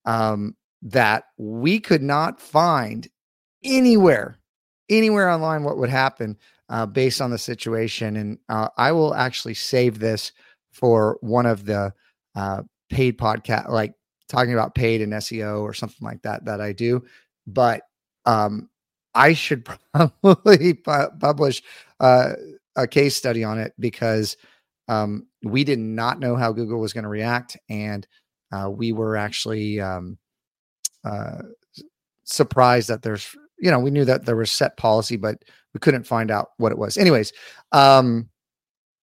um, 0.05 0.55
that 0.81 1.25
we 1.37 1.79
could 1.79 2.03
not 2.03 2.39
find 2.39 3.07
anywhere 3.63 4.37
anywhere 4.89 5.29
online 5.29 5.63
what 5.63 5.77
would 5.77 5.89
happen 5.89 6.37
uh, 6.69 6.85
based 6.85 7.21
on 7.21 7.31
the 7.31 7.37
situation. 7.37 8.15
And 8.17 8.37
uh, 8.49 8.69
I 8.77 8.91
will 8.91 9.13
actually 9.13 9.53
save 9.53 9.99
this 9.99 10.31
for 10.71 11.17
one 11.21 11.45
of 11.45 11.65
the 11.65 11.93
uh, 12.35 12.63
paid 12.89 13.17
podcast, 13.17 13.69
like 13.69 13.93
talking 14.29 14.53
about 14.53 14.75
paid 14.75 15.01
and 15.01 15.13
SEO 15.13 15.61
or 15.61 15.73
something 15.73 16.05
like 16.05 16.21
that, 16.23 16.45
that 16.45 16.61
I 16.61 16.73
do. 16.73 17.03
But 17.45 17.81
um, 18.25 18.69
I 19.15 19.33
should 19.33 19.65
probably 19.93 20.73
pu- 20.73 21.11
publish 21.19 21.63
uh, 21.99 22.33
a 22.75 22.87
case 22.87 23.15
study 23.15 23.43
on 23.43 23.59
it 23.59 23.73
because 23.79 24.37
um, 24.87 25.27
we 25.43 25.63
did 25.63 25.79
not 25.79 26.19
know 26.19 26.35
how 26.35 26.51
Google 26.51 26.79
was 26.79 26.93
going 26.93 27.03
to 27.03 27.09
react. 27.09 27.57
And 27.69 28.07
uh, 28.51 28.69
we 28.69 28.91
were 28.91 29.17
actually 29.17 29.81
um, 29.81 30.17
uh, 31.03 31.41
surprised 32.23 32.89
that 32.89 33.01
there's 33.01 33.35
you 33.59 33.71
know, 33.71 33.79
we 33.79 33.91
knew 33.91 34.05
that 34.05 34.25
there 34.25 34.35
was 34.35 34.51
set 34.51 34.77
policy, 34.77 35.17
but 35.17 35.43
we 35.73 35.79
couldn't 35.79 36.05
find 36.05 36.31
out 36.31 36.49
what 36.57 36.71
it 36.71 36.77
was. 36.77 36.97
Anyways, 36.97 37.33
um, 37.71 38.29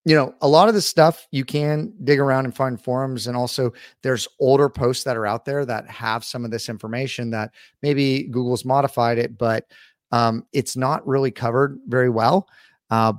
you 0.04 0.14
know, 0.14 0.34
a 0.42 0.48
lot 0.48 0.68
of 0.68 0.74
this 0.74 0.86
stuff 0.86 1.26
you 1.30 1.44
can 1.44 1.92
dig 2.04 2.20
around 2.20 2.44
and 2.44 2.54
find 2.54 2.80
forums, 2.80 3.26
and 3.26 3.36
also 3.36 3.72
there's 4.02 4.28
older 4.38 4.68
posts 4.68 5.04
that 5.04 5.16
are 5.16 5.26
out 5.26 5.44
there 5.44 5.64
that 5.64 5.88
have 5.88 6.24
some 6.24 6.44
of 6.44 6.50
this 6.50 6.68
information 6.68 7.30
that 7.30 7.52
maybe 7.82 8.24
Google's 8.24 8.64
modified 8.64 9.18
it, 9.18 9.38
but 9.38 9.66
um, 10.12 10.46
it's 10.52 10.76
not 10.76 11.06
really 11.06 11.30
covered 11.30 11.78
very 11.86 12.10
well. 12.10 12.48
Uh, 12.90 13.14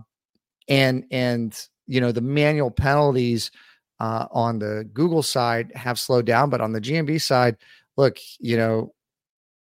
and 0.68 1.06
and 1.12 1.68
you 1.88 2.00
know 2.02 2.12
the 2.12 2.22
manual 2.22 2.72
penalties 2.72 3.52
uh, 4.00 4.28
on 4.32 4.60
the 4.60 4.88
Google 4.94 5.24
side 5.24 5.72
have 5.76 6.00
slowed 6.00 6.26
down, 6.26 6.50
but 6.50 6.62
on 6.62 6.72
the 6.72 6.82
GMB 6.82 7.22
side, 7.22 7.58
look, 7.98 8.18
you 8.40 8.58
know, 8.58 8.94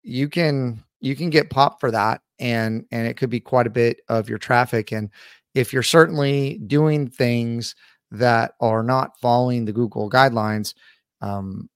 you 0.02 0.28
can 0.28 0.84
you 1.00 1.16
can 1.16 1.30
get 1.30 1.50
popped 1.50 1.80
for 1.80 1.92
that 1.92 2.22
and 2.40 2.86
and 2.92 3.08
it 3.08 3.16
could 3.16 3.30
be 3.30 3.40
quite 3.40 3.68
a 3.68 3.72
bit 3.72 4.02
of 4.10 4.30
your 4.30 4.38
traffic 4.38 4.92
and 4.92 5.10
if 5.54 5.74
you're 5.74 5.84
certainly 5.84 6.60
doing 6.68 7.10
things 7.10 7.76
that 8.12 8.54
are 8.60 8.84
not 8.84 9.18
following 9.20 9.66
the 9.66 9.74
google 9.74 10.10
guidelines 10.10 10.74
um, 11.22 11.70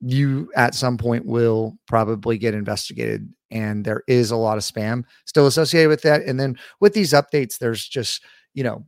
you 0.00 0.50
at 0.54 0.74
some 0.74 0.96
point 0.96 1.26
will 1.26 1.76
probably 1.86 2.38
get 2.38 2.54
investigated 2.54 3.28
and 3.50 3.84
there 3.84 4.02
is 4.06 4.30
a 4.30 4.36
lot 4.36 4.58
of 4.58 4.64
spam 4.64 5.02
still 5.26 5.46
associated 5.46 5.88
with 5.88 6.02
that 6.02 6.22
and 6.22 6.38
then 6.38 6.56
with 6.80 6.94
these 6.94 7.12
updates 7.12 7.58
there's 7.58 7.86
just 7.86 8.22
you 8.54 8.62
know 8.62 8.84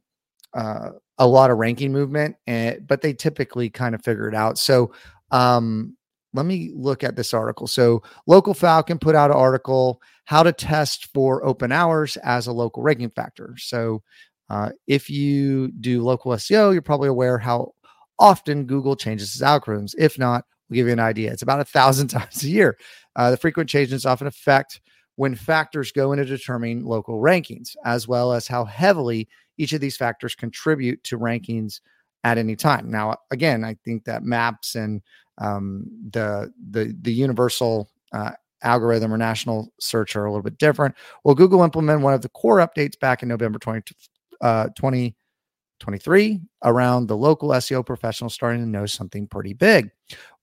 uh, 0.55 0.91
a 1.19 1.27
lot 1.27 1.51
of 1.51 1.59
ranking 1.59 1.93
movement 1.93 2.37
and 2.47 2.87
but 2.87 3.03
they 3.03 3.13
typically 3.13 3.71
kind 3.71 3.95
of 3.95 4.03
figure 4.03 4.29
it 4.29 4.35
out 4.35 4.59
so 4.59 4.93
um 5.31 5.97
let 6.33 6.47
me 6.47 6.71
look 6.75 7.03
at 7.03 7.17
this 7.17 7.35
article. 7.35 7.67
So, 7.67 8.03
Local 8.27 8.55
Falcon 8.55 8.99
put 8.99 9.15
out 9.15 9.31
an 9.31 9.37
article 9.37 10.01
how 10.31 10.45
to 10.45 10.53
test 10.53 11.07
for 11.13 11.45
open 11.45 11.73
hours 11.73 12.17
as 12.19 12.47
a 12.47 12.53
local 12.53 12.85
ranking 12.85 13.11
factor. 13.11 13.53
So, 13.59 14.01
uh, 14.49 14.71
if 14.87 15.11
you 15.11 15.73
do 15.81 16.05
local 16.05 16.31
SEO, 16.31 16.73
you're 16.73 16.83
probably 16.83 17.09
aware 17.09 17.37
how 17.37 17.73
often 18.17 18.65
Google 18.65 18.95
changes 18.95 19.35
its 19.35 19.43
algorithms. 19.43 19.93
If 19.99 20.21
not, 20.21 20.45
we'll 20.69 20.77
give 20.77 20.87
you 20.87 20.93
an 20.93 21.01
idea. 21.01 21.33
It's 21.33 21.43
about 21.43 21.59
a 21.59 21.65
thousand 21.65 22.09
times 22.17 22.45
a 22.45 22.49
year. 22.49 22.79
Uh, 23.17 23.33
the 23.33 23.37
frequent 23.39 23.69
changes 23.69 24.07
often 24.07 24.29
affect 24.29 24.81
when 25.17 25.35
factors 25.35 25.91
go 25.91 26.13
into 26.13 26.25
determining 26.25 26.85
local 26.85 27.21
rankings, 27.21 27.75
as 27.85 28.07
well 28.07 28.33
as 28.33 28.47
how 28.47 28.65
heavily 28.65 29.29
each 29.59 29.73
of 29.73 29.81
these 29.81 29.97
factors 29.97 30.37
contribute 30.37 31.03
to 31.03 31.19
rankings 31.19 31.81
at 32.23 32.39
any 32.39 32.55
time. 32.55 32.89
Now, 32.89 33.17
again, 33.33 33.65
I 33.65 33.75
think 33.85 34.05
that 34.05 34.23
maps 34.23 34.77
and 34.77 35.03
um, 35.39 35.87
the 36.13 36.53
the 36.71 36.97
the 37.03 37.13
universal 37.13 37.91
uh, 38.13 38.33
algorithm 38.63 39.13
or 39.13 39.19
national 39.19 39.73
search 39.81 40.17
are 40.17 40.25
a 40.25 40.31
little 40.31 40.43
bit 40.43 40.59
different. 40.59 40.95
Well, 41.25 41.35
Google 41.35 41.63
implemented 41.63 42.03
one 42.03 42.15
of 42.15 42.23
the 42.23 42.29
core 42.29 42.59
updates 42.59 42.99
back 42.99 43.23
in 43.23 43.29
November 43.29 43.59
20, 43.59 43.95
uh, 44.41 44.69
2023 44.77 46.41
around 46.65 47.07
the 47.07 47.17
local 47.17 47.51
SEO 47.51 47.85
professional 47.85 48.31
starting 48.31 48.63
to 48.63 48.69
know 48.69 48.87
something 48.87 49.27
pretty 49.27 49.55
big. 49.55 49.91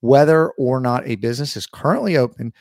Whether 0.01 0.49
or 0.51 0.79
not 0.79 1.07
a 1.07 1.15
business 1.15 1.57
is 1.57 1.67
currently 1.67 2.17
open 2.17 2.53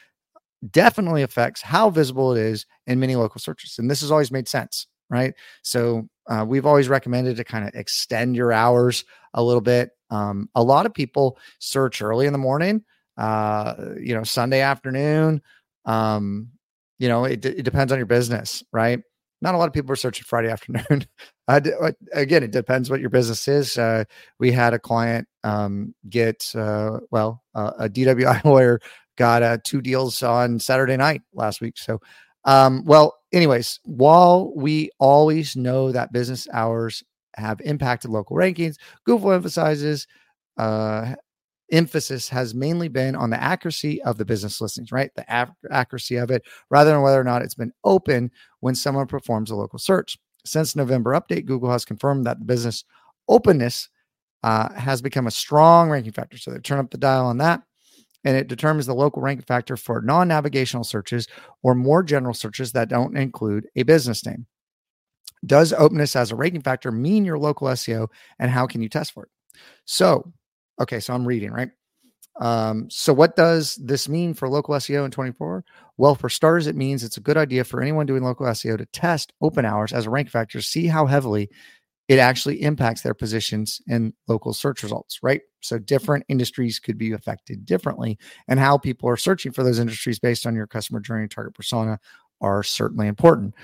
definitely 0.70 1.22
affects 1.22 1.62
how 1.62 1.90
visible 1.90 2.34
it 2.34 2.40
is 2.40 2.66
in 2.86 3.00
many 3.00 3.16
local 3.16 3.40
searches. 3.40 3.78
And 3.78 3.90
this 3.90 4.00
has 4.00 4.10
always 4.10 4.30
made 4.30 4.48
sense, 4.48 4.86
right? 5.10 5.34
So 5.62 6.08
uh, 6.28 6.44
we've 6.46 6.66
always 6.66 6.88
recommended 6.88 7.36
to 7.36 7.44
kind 7.44 7.66
of 7.66 7.74
extend 7.74 8.36
your 8.36 8.52
hours 8.52 9.04
a 9.34 9.42
little 9.42 9.60
bit. 9.60 9.90
Um, 10.10 10.48
a 10.54 10.62
lot 10.62 10.86
of 10.86 10.94
people 10.94 11.38
search 11.58 12.00
early 12.02 12.26
in 12.26 12.32
the 12.32 12.38
morning, 12.38 12.84
uh, 13.16 13.74
you 14.00 14.14
know, 14.14 14.24
Sunday 14.24 14.60
afternoon. 14.60 15.42
Um, 15.84 16.48
you 16.98 17.08
know, 17.08 17.24
it, 17.24 17.44
it 17.44 17.62
depends 17.62 17.92
on 17.92 17.98
your 17.98 18.06
business, 18.06 18.62
right? 18.72 19.00
Not 19.42 19.54
a 19.54 19.58
lot 19.58 19.68
of 19.68 19.74
people 19.74 19.92
are 19.92 19.96
searching 19.96 20.24
Friday 20.26 20.48
afternoon. 20.50 21.06
uh, 21.48 21.60
again, 22.12 22.42
it 22.42 22.50
depends 22.50 22.90
what 22.90 23.00
your 23.00 23.10
business 23.10 23.46
is. 23.48 23.76
Uh, 23.76 24.04
we 24.38 24.52
had 24.52 24.74
a 24.74 24.78
client 24.78 25.28
um, 25.44 25.94
get, 26.08 26.44
uh, 26.54 26.98
well, 27.10 27.42
uh, 27.54 27.72
a 27.78 27.88
DWI 27.88 28.44
lawyer 28.44 28.80
got 29.16 29.42
uh, 29.42 29.58
two 29.64 29.80
deals 29.80 30.22
on 30.22 30.58
Saturday 30.58 30.96
night 30.96 31.22
last 31.34 31.60
week. 31.60 31.78
So, 31.78 32.00
um, 32.44 32.84
well, 32.84 33.14
anyways, 33.32 33.80
while 33.84 34.52
we 34.54 34.90
always 34.98 35.56
know 35.56 35.92
that 35.92 36.12
business 36.12 36.46
hours 36.52 37.02
have 37.36 37.60
impacted 37.62 38.10
local 38.10 38.36
rankings, 38.36 38.76
Google 39.04 39.32
emphasizes 39.32 40.06
uh, 40.56 41.14
emphasis 41.72 42.28
has 42.28 42.54
mainly 42.54 42.88
been 42.88 43.16
on 43.16 43.30
the 43.30 43.42
accuracy 43.42 44.02
of 44.02 44.18
the 44.18 44.24
business 44.24 44.60
listings, 44.60 44.92
right? 44.92 45.10
The 45.16 45.24
ac- 45.28 45.52
accuracy 45.70 46.16
of 46.16 46.30
it, 46.30 46.42
rather 46.70 46.90
than 46.90 47.02
whether 47.02 47.20
or 47.20 47.24
not 47.24 47.42
it's 47.42 47.54
been 47.54 47.72
open 47.84 48.30
when 48.60 48.74
someone 48.74 49.06
performs 49.06 49.50
a 49.50 49.56
local 49.56 49.78
search. 49.78 50.16
Since 50.44 50.76
November 50.76 51.12
update, 51.12 51.46
Google 51.46 51.70
has 51.70 51.84
confirmed 51.84 52.26
that 52.26 52.38
the 52.38 52.44
business 52.44 52.84
openness 53.28 53.88
uh, 54.42 54.72
has 54.74 55.02
become 55.02 55.26
a 55.26 55.32
strong 55.32 55.90
ranking 55.90 56.12
factor. 56.12 56.38
So 56.38 56.52
they 56.52 56.58
turn 56.58 56.78
up 56.78 56.90
the 56.90 56.98
dial 56.98 57.26
on 57.26 57.38
that 57.38 57.62
and 58.24 58.36
it 58.36 58.48
determines 58.48 58.86
the 58.86 58.94
local 58.94 59.22
ranking 59.22 59.44
factor 59.44 59.76
for 59.76 60.02
non 60.02 60.28
navigational 60.28 60.84
searches 60.84 61.28
or 61.62 61.74
more 61.74 62.02
general 62.02 62.34
searches 62.34 62.72
that 62.72 62.88
don't 62.88 63.16
include 63.16 63.68
a 63.76 63.84
business 63.84 64.26
name. 64.26 64.46
Does 65.44 65.72
openness 65.72 66.16
as 66.16 66.32
a 66.32 66.36
ranking 66.36 66.62
factor 66.62 66.90
mean 66.90 67.24
your 67.24 67.38
local 67.38 67.68
SEO 67.68 68.08
and 68.38 68.50
how 68.50 68.66
can 68.66 68.82
you 68.82 68.88
test 68.88 69.12
for 69.12 69.24
it? 69.24 69.30
So, 69.84 70.32
okay, 70.80 71.00
so 71.00 71.14
I'm 71.14 71.26
reading, 71.26 71.50
right? 71.50 71.70
Um, 72.40 72.90
so 72.90 73.12
what 73.12 73.34
does 73.34 73.76
this 73.76 74.08
mean 74.08 74.34
for 74.34 74.48
local 74.48 74.74
SEO 74.74 75.04
in 75.04 75.10
24? 75.10 75.64
Well, 75.96 76.14
for 76.14 76.28
starters, 76.28 76.66
it 76.66 76.76
means 76.76 77.02
it's 77.02 77.16
a 77.16 77.22
good 77.22 77.38
idea 77.38 77.64
for 77.64 77.80
anyone 77.80 78.06
doing 78.06 78.22
local 78.22 78.46
SEO 78.46 78.76
to 78.76 78.86
test 78.86 79.32
open 79.40 79.64
hours 79.64 79.92
as 79.92 80.06
a 80.06 80.10
rank 80.10 80.30
factor, 80.30 80.60
see 80.60 80.86
how 80.86 81.06
heavily 81.06 81.48
it 82.08 82.18
actually 82.18 82.62
impacts 82.62 83.02
their 83.02 83.14
positions 83.14 83.80
in 83.88 84.12
local 84.28 84.52
search 84.52 84.82
results, 84.82 85.18
right? 85.22 85.40
So 85.60 85.78
different 85.78 86.24
industries 86.28 86.78
could 86.78 86.98
be 86.98 87.12
affected 87.12 87.66
differently, 87.66 88.18
and 88.48 88.60
how 88.60 88.78
people 88.78 89.08
are 89.08 89.16
searching 89.16 89.52
for 89.52 89.64
those 89.64 89.78
industries 89.78 90.18
based 90.18 90.46
on 90.46 90.54
your 90.54 90.66
customer 90.66 91.00
journey 91.00 91.26
target 91.26 91.54
persona 91.54 91.98
are 92.40 92.62
certainly 92.62 93.08
important. 93.08 93.54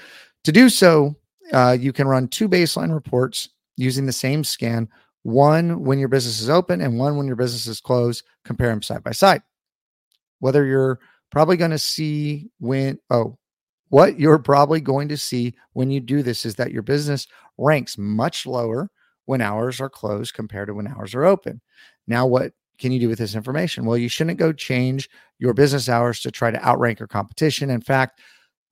To 0.45 0.52
do 0.52 0.69
so, 0.69 1.14
uh, 1.52 1.76
you 1.78 1.92
can 1.92 2.09
run 2.09 2.26
two 2.26 2.49
baseline 2.49 2.92
reports 2.92 3.50
using 3.76 4.07
the 4.07 4.12
same 4.12 4.42
scan 4.42 4.88
one 5.23 5.85
when 5.85 5.99
your 5.99 6.09
business 6.09 6.41
is 6.41 6.50
open 6.50 6.81
and 6.81 6.99
one 6.99 7.17
when 7.17 7.26
your 7.26 7.37
business 7.37 7.67
is 7.67 7.81
closed 7.81 8.25
compare 8.45 8.69
them 8.69 8.83
side 8.83 9.02
by 9.02 9.12
side. 9.12 9.43
Whether 10.41 10.64
you're 10.64 10.99
probably 11.31 11.57
going 11.57 11.71
to 11.71 11.79
see 11.79 12.50
when 12.59 12.99
oh 13.11 13.38
what 13.88 14.19
you're 14.19 14.38
probably 14.38 14.81
going 14.81 15.09
to 15.09 15.17
see 15.17 15.55
when 15.75 15.91
you 15.91 16.00
do 16.00 16.23
this 16.23 16.45
is 16.45 16.55
that 16.57 16.73
your 16.73 16.83
business 16.83 17.26
ranks 17.59 17.99
much 17.99 18.47
lower 18.47 18.91
when 19.26 19.41
hours 19.41 19.81
are 19.81 19.91
closed 19.91 20.35
compared 20.35 20.69
to 20.69 20.75
when 20.75 20.88
hours 20.88 21.14
are 21.14 21.25
open. 21.25 21.61
Now 22.07 22.26
what 22.26 22.52
can 22.79 22.91
you 22.91 22.99
do 22.99 23.09
with 23.09 23.19
this 23.19 23.35
information? 23.35 23.85
Well 23.85 23.99
you 23.99 24.09
shouldn't 24.09 24.38
go 24.38 24.52
change 24.52 25.09
your 25.38 25.55
business 25.55 25.88
hours 25.88 26.21
to 26.21 26.31
try 26.31 26.50
to 26.50 26.67
outrank 26.67 26.99
your 26.99 27.09
competition. 27.09 27.71
In 27.71 27.81
fact 27.81 28.21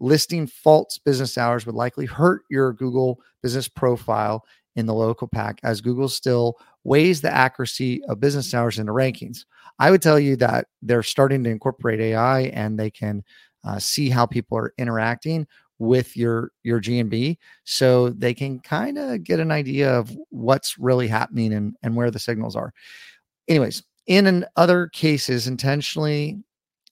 listing 0.01 0.47
false 0.47 0.99
business 0.99 1.39
hours 1.39 1.67
would 1.67 1.75
likely 1.75 2.07
hurt 2.07 2.43
your 2.51 2.73
Google 2.73 3.21
business 3.43 3.69
profile 3.69 4.45
in 4.77 4.87
the 4.87 4.95
local 4.95 5.29
pack 5.29 5.61
as 5.63 5.81
Google 5.81 6.09
still 6.09 6.59
weighs 6.85 7.21
the 7.21 7.33
accuracy 7.33 8.03
of 8.05 8.21
business 8.21 8.55
hours 8.55 8.79
in 8.79 8.87
the 8.87 8.93
rankings. 8.93 9.45
I 9.79 9.91
would 9.91 10.03
tell 10.03 10.19
you 10.19 10.37
that 10.37 10.69
they're 10.83 11.03
starting 11.03 11.45
to 11.45 11.51
incorporate 11.51 12.01
AI 12.01 12.43
and 12.43 12.79
they 12.79 12.91
can 12.91 13.23
uh, 13.65 13.79
see 13.79 14.09
how 14.09 14.27
people 14.27 14.57
are 14.59 14.73
interacting 14.79 15.47
with 15.79 16.15
your 16.15 16.53
your 16.63 16.81
GMB 16.81 17.39
so 17.65 18.11
they 18.11 18.35
can 18.35 18.61
kind 18.61 18.99
of 18.99 19.25
get 19.25 19.41
an 19.41 19.51
idea 19.51 19.91
of 19.93 20.17
what's 20.29 20.79
really 20.79 21.09
happening 21.09 21.55
and, 21.55 21.75
and 21.83 21.97
where 21.97 22.11
the 22.11 22.19
signals 22.19 22.55
are. 22.55 22.73
Anyways, 23.49 23.83
in 24.07 24.45
other 24.57 24.89
cases, 24.89 25.47
intentionally 25.47 26.39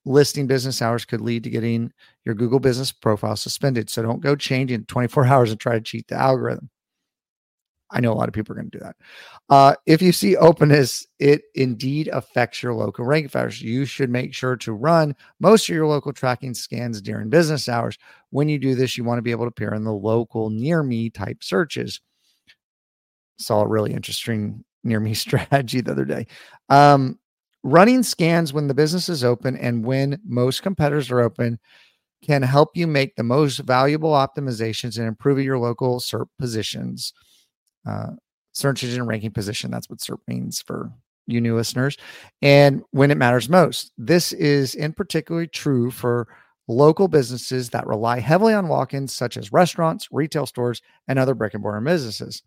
listing 0.05 0.47
business 0.47 0.81
hours 0.81 1.05
could 1.05 1.21
lead 1.21 1.45
to 1.45 1.51
getting 1.51 1.93
your 2.25 2.35
Google 2.35 2.61
business 2.61 2.91
profile 2.93 3.37
suspended. 3.37 3.91
So 3.91 4.03
don't 4.03 4.23
go 4.23 4.35
changing 4.35 4.87
24 4.87 5.27
hours 5.27 5.51
and 5.51 5.61
try 5.61 5.75
to 5.75 5.81
cheat 5.81 6.09
the 6.09 6.15
algorithm. 6.15 6.71
I 7.91 8.01
know 8.01 8.13
a 8.13 8.15
lot 8.15 8.29
of 8.29 8.35
people 8.35 8.53
are 8.53 8.57
going 8.57 8.71
to 8.71 8.79
do 8.79 8.85
that. 8.85 8.97
Uh, 9.49 9.75
if 9.87 10.03
you 10.03 10.13
see 10.13 10.37
openness, 10.37 11.07
it 11.19 11.43
indeed 11.55 12.09
affects 12.09 12.63
your 12.63 12.75
local 12.75 13.05
ranking 13.05 13.31
factors. 13.31 13.63
You 13.63 13.87
should 13.87 14.11
make 14.11 14.35
sure 14.35 14.57
to 14.57 14.73
run 14.73 15.17
most 15.41 15.69
of 15.69 15.75
your 15.75 15.87
local 15.87 16.13
tracking 16.13 16.55
scans 16.55 17.01
during 17.01 17.31
business 17.31 17.69
hours. 17.69 17.97
When 18.31 18.49
you 18.49 18.59
do 18.59 18.75
this, 18.75 18.97
you 18.99 19.05
want 19.05 19.19
to 19.19 19.23
be 19.23 19.31
able 19.31 19.45
to 19.45 19.51
appear 19.51 19.73
in 19.73 19.85
the 19.85 19.93
local 19.93 20.51
near 20.51 20.83
me 20.83 21.09
type 21.09 21.43
searches. 21.43 22.01
Saw 23.39 23.63
a 23.63 23.69
really 23.69 23.95
interesting 23.95 24.65
near 24.85 25.01
me 25.01 25.15
strategy 25.15 25.81
the 25.81 25.93
other 25.93 26.05
day. 26.05 26.27
Um, 26.69 27.19
running 27.63 28.03
scans 28.03 28.53
when 28.53 28.67
the 28.67 28.75
business 28.75 29.09
is 29.09 29.25
open 29.25 29.57
and 29.57 29.85
when 29.85 30.21
most 30.27 30.63
competitors 30.63 31.11
are 31.11 31.21
open 31.21 31.59
can 32.23 32.43
help 32.43 32.77
you 32.77 32.87
make 32.87 33.15
the 33.17 33.23
most 33.23 33.59
valuable 33.59 34.11
optimizations 34.11 34.99
and 34.99 35.07
improving 35.07 35.45
your 35.45 35.59
local 35.59 36.01
SERP 36.01 36.27
positions. 36.39 37.13
Uh, 37.89 38.11
search 38.53 38.83
engine 38.83 39.07
ranking 39.07 39.31
position. 39.31 39.71
That's 39.71 39.89
what 39.89 40.01
SERP 40.01 40.19
means 40.27 40.61
for 40.61 40.93
you 41.27 41.41
new 41.41 41.55
listeners. 41.55 41.97
And 42.43 42.83
when 42.91 43.11
it 43.11 43.17
matters 43.17 43.49
most, 43.49 43.93
this 43.97 44.33
is 44.33 44.75
in 44.75 44.93
particularly 44.93 45.47
true 45.47 45.91
for 45.91 46.27
local 46.67 47.09
businesses 47.09 47.71
that 47.71 47.87
rely 47.87 48.21
heavily 48.21 48.55
on 48.55 48.69
walk 48.69 48.95
ins, 48.95 49.15
such 49.15 49.37
as 49.37 49.53
restaurants, 49.53 50.09
retail 50.11 50.47
stores, 50.47 50.83
and 51.07 51.19
other 51.19 51.35
brick 51.35 51.55
and 51.55 51.63
mortar 51.63 51.81
businesses. 51.81 52.43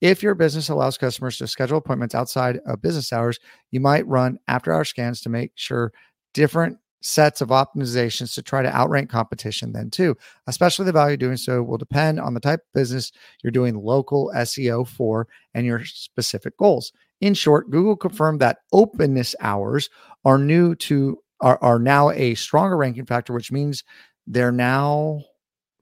If 0.00 0.22
your 0.22 0.34
business 0.34 0.68
allows 0.68 0.96
customers 0.96 1.38
to 1.38 1.46
schedule 1.48 1.78
appointments 1.78 2.14
outside 2.14 2.60
of 2.66 2.80
business 2.80 3.12
hours, 3.12 3.38
you 3.70 3.80
might 3.80 4.06
run 4.06 4.38
after 4.46 4.72
hour 4.72 4.84
scans 4.84 5.20
to 5.22 5.28
make 5.28 5.52
sure 5.56 5.92
different 6.34 6.78
sets 7.00 7.40
of 7.40 7.48
optimizations 7.48 8.34
to 8.34 8.42
try 8.42 8.62
to 8.62 8.74
outrank 8.74 9.08
competition 9.08 9.72
then 9.72 9.88
too 9.90 10.16
especially 10.48 10.84
the 10.84 10.92
value 10.92 11.16
doing 11.16 11.36
so 11.36 11.62
will 11.62 11.78
depend 11.78 12.18
on 12.18 12.34
the 12.34 12.40
type 12.40 12.60
of 12.60 12.72
business 12.74 13.12
you're 13.42 13.50
doing 13.50 13.76
local 13.76 14.32
seo 14.36 14.86
for 14.86 15.28
and 15.54 15.66
your 15.66 15.84
specific 15.84 16.56
goals. 16.56 16.92
In 17.20 17.34
short 17.34 17.70
google 17.70 17.96
confirmed 17.96 18.40
that 18.40 18.58
openness 18.72 19.34
hours 19.40 19.90
are 20.24 20.38
new 20.38 20.74
to 20.76 21.18
are, 21.40 21.58
are 21.62 21.78
now 21.78 22.10
a 22.10 22.34
stronger 22.34 22.76
ranking 22.76 23.06
factor 23.06 23.32
which 23.32 23.52
means 23.52 23.84
they're 24.26 24.52
now 24.52 25.22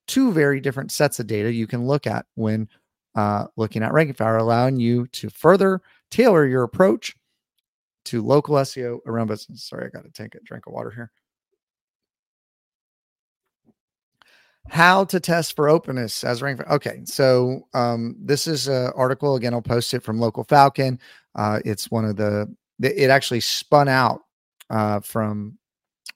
two 0.07 0.33
very 0.33 0.61
different 0.61 0.93
sets 0.93 1.19
of 1.19 1.27
data 1.27 1.53
you 1.53 1.67
can 1.67 1.87
look 1.87 2.07
at 2.07 2.27
when 2.35 2.69
uh, 3.15 3.47
looking 3.57 3.83
at 3.83 3.93
ranking 3.93 4.15
factor 4.15 4.37
allowing 4.37 4.79
you 4.79 5.07
to 5.09 5.31
further 5.31 5.81
tailor 6.11 6.47
your 6.47 6.63
approach 6.63 7.15
to 8.07 8.23
local 8.23 8.57
SEO 8.57 8.99
around 9.07 9.29
business. 9.29 9.65
Sorry, 9.65 9.87
I 9.87 9.91
got 9.91 10.05
to 10.05 10.11
take 10.11 10.35
a 10.35 10.41
drink 10.41 10.67
of 10.67 10.73
water 10.73 10.91
here. 10.91 11.11
How 14.69 15.05
to 15.05 15.21
test 15.21 15.55
for 15.55 15.69
openness 15.69 16.25
as 16.25 16.43
rank. 16.43 16.61
Okay, 16.69 17.03
so 17.05 17.63
um, 17.73 18.17
this 18.19 18.49
is 18.49 18.67
an 18.67 18.91
article 18.97 19.37
again. 19.37 19.55
I'll 19.55 19.63
post 19.63 19.95
it 19.95 20.03
from 20.03 20.19
Local 20.19 20.43
Falcon. 20.45 20.99
Uh, 21.37 21.61
it's 21.65 21.91
one 21.91 22.05
of 22.05 22.17
the. 22.17 22.53
It 22.83 23.11
actually 23.11 23.41
spun 23.41 23.89
out 23.89 24.23
uh, 24.69 25.01
from 25.01 25.59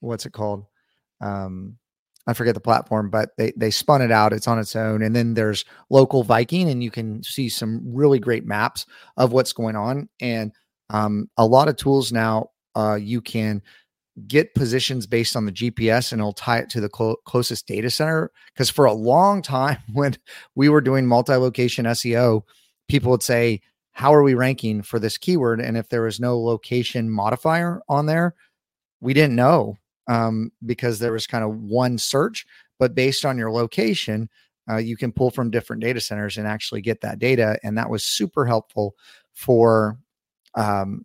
what's 0.01 0.27
it 0.27 0.33
called? 0.33 0.67
Um, 1.21 1.79
I 2.27 2.33
forget 2.33 2.55
the 2.55 2.61
platform, 2.61 3.11
but 3.11 3.31
they 3.39 3.53
they 3.57 3.71
spun 3.71 4.03
it 4.03 4.11
out. 4.11 4.33
It's 4.33 4.49
on 4.49 4.59
its 4.59 4.77
own, 4.77 5.03
and 5.03 5.15
then 5.15 5.35
there's 5.35 5.65
Local 5.89 6.23
Viking, 6.23 6.69
and 6.71 6.83
you 6.83 6.91
can 6.91 7.23
see 7.23 7.49
some 7.49 7.81
really 7.85 8.19
great 8.19 8.45
maps 8.45 8.87
of 9.17 9.33
what's 9.33 9.53
going 9.53 9.77
on. 9.77 10.09
And 10.21 10.53
um, 10.91 11.31
a 11.37 11.47
lot 11.47 11.69
of 11.69 11.77
tools 11.77 12.13
now, 12.13 12.51
uh, 12.77 12.99
you 13.01 13.21
can 13.21 13.63
get 14.27 14.55
positions 14.55 15.07
based 15.07 15.37
on 15.37 15.47
the 15.47 15.53
GPS 15.53 16.13
and 16.13 16.21
it'll 16.21 16.33
tie 16.33 16.59
it 16.59 16.71
to 16.71 16.81
the 16.81 16.89
clo- 16.89 17.17
closest 17.25 17.67
data 17.67 17.89
center. 17.91 18.31
Because 18.53 18.69
for 18.69 18.85
a 18.85 18.93
long 18.93 19.41
time, 19.57 19.79
when 19.93 20.17
we 20.55 20.69
were 20.69 20.81
doing 20.81 21.07
multi 21.07 21.35
location 21.35 21.87
SEO, 21.87 22.43
people 22.89 23.11
would 23.11 23.23
say, 23.23 23.61
How 23.93 24.13
are 24.13 24.23
we 24.23 24.35
ranking 24.35 24.83
for 24.83 24.99
this 24.99 25.17
keyword? 25.17 25.61
And 25.61 25.77
if 25.77 25.89
there 25.89 26.03
was 26.03 26.21
no 26.21 26.39
location 26.39 27.11
modifier 27.11 27.81
on 27.89 28.07
there, 28.07 28.35
we 29.01 29.15
didn't 29.15 29.37
know 29.37 29.77
um, 30.09 30.51
because 30.67 30.99
there 30.99 31.13
was 31.13 31.27
kind 31.27 31.45
of 31.45 31.57
one 31.57 31.99
search. 31.99 32.45
But 32.79 32.95
based 32.95 33.25
on 33.25 33.39
your 33.39 33.53
location, 33.53 34.29
uh, 34.71 34.79
you 34.79 34.97
can 34.97 35.13
pull 35.13 35.31
from 35.31 35.51
different 35.51 35.83
data 35.83 36.01
centers 36.01 36.37
and 36.37 36.47
actually 36.47 36.81
get 36.81 37.01
that 37.03 37.19
data. 37.19 37.59
And 37.63 37.77
that 37.77 37.91
was 37.91 38.05
super 38.05 38.47
helpful 38.47 38.95
for 39.35 39.99
um, 40.55 41.05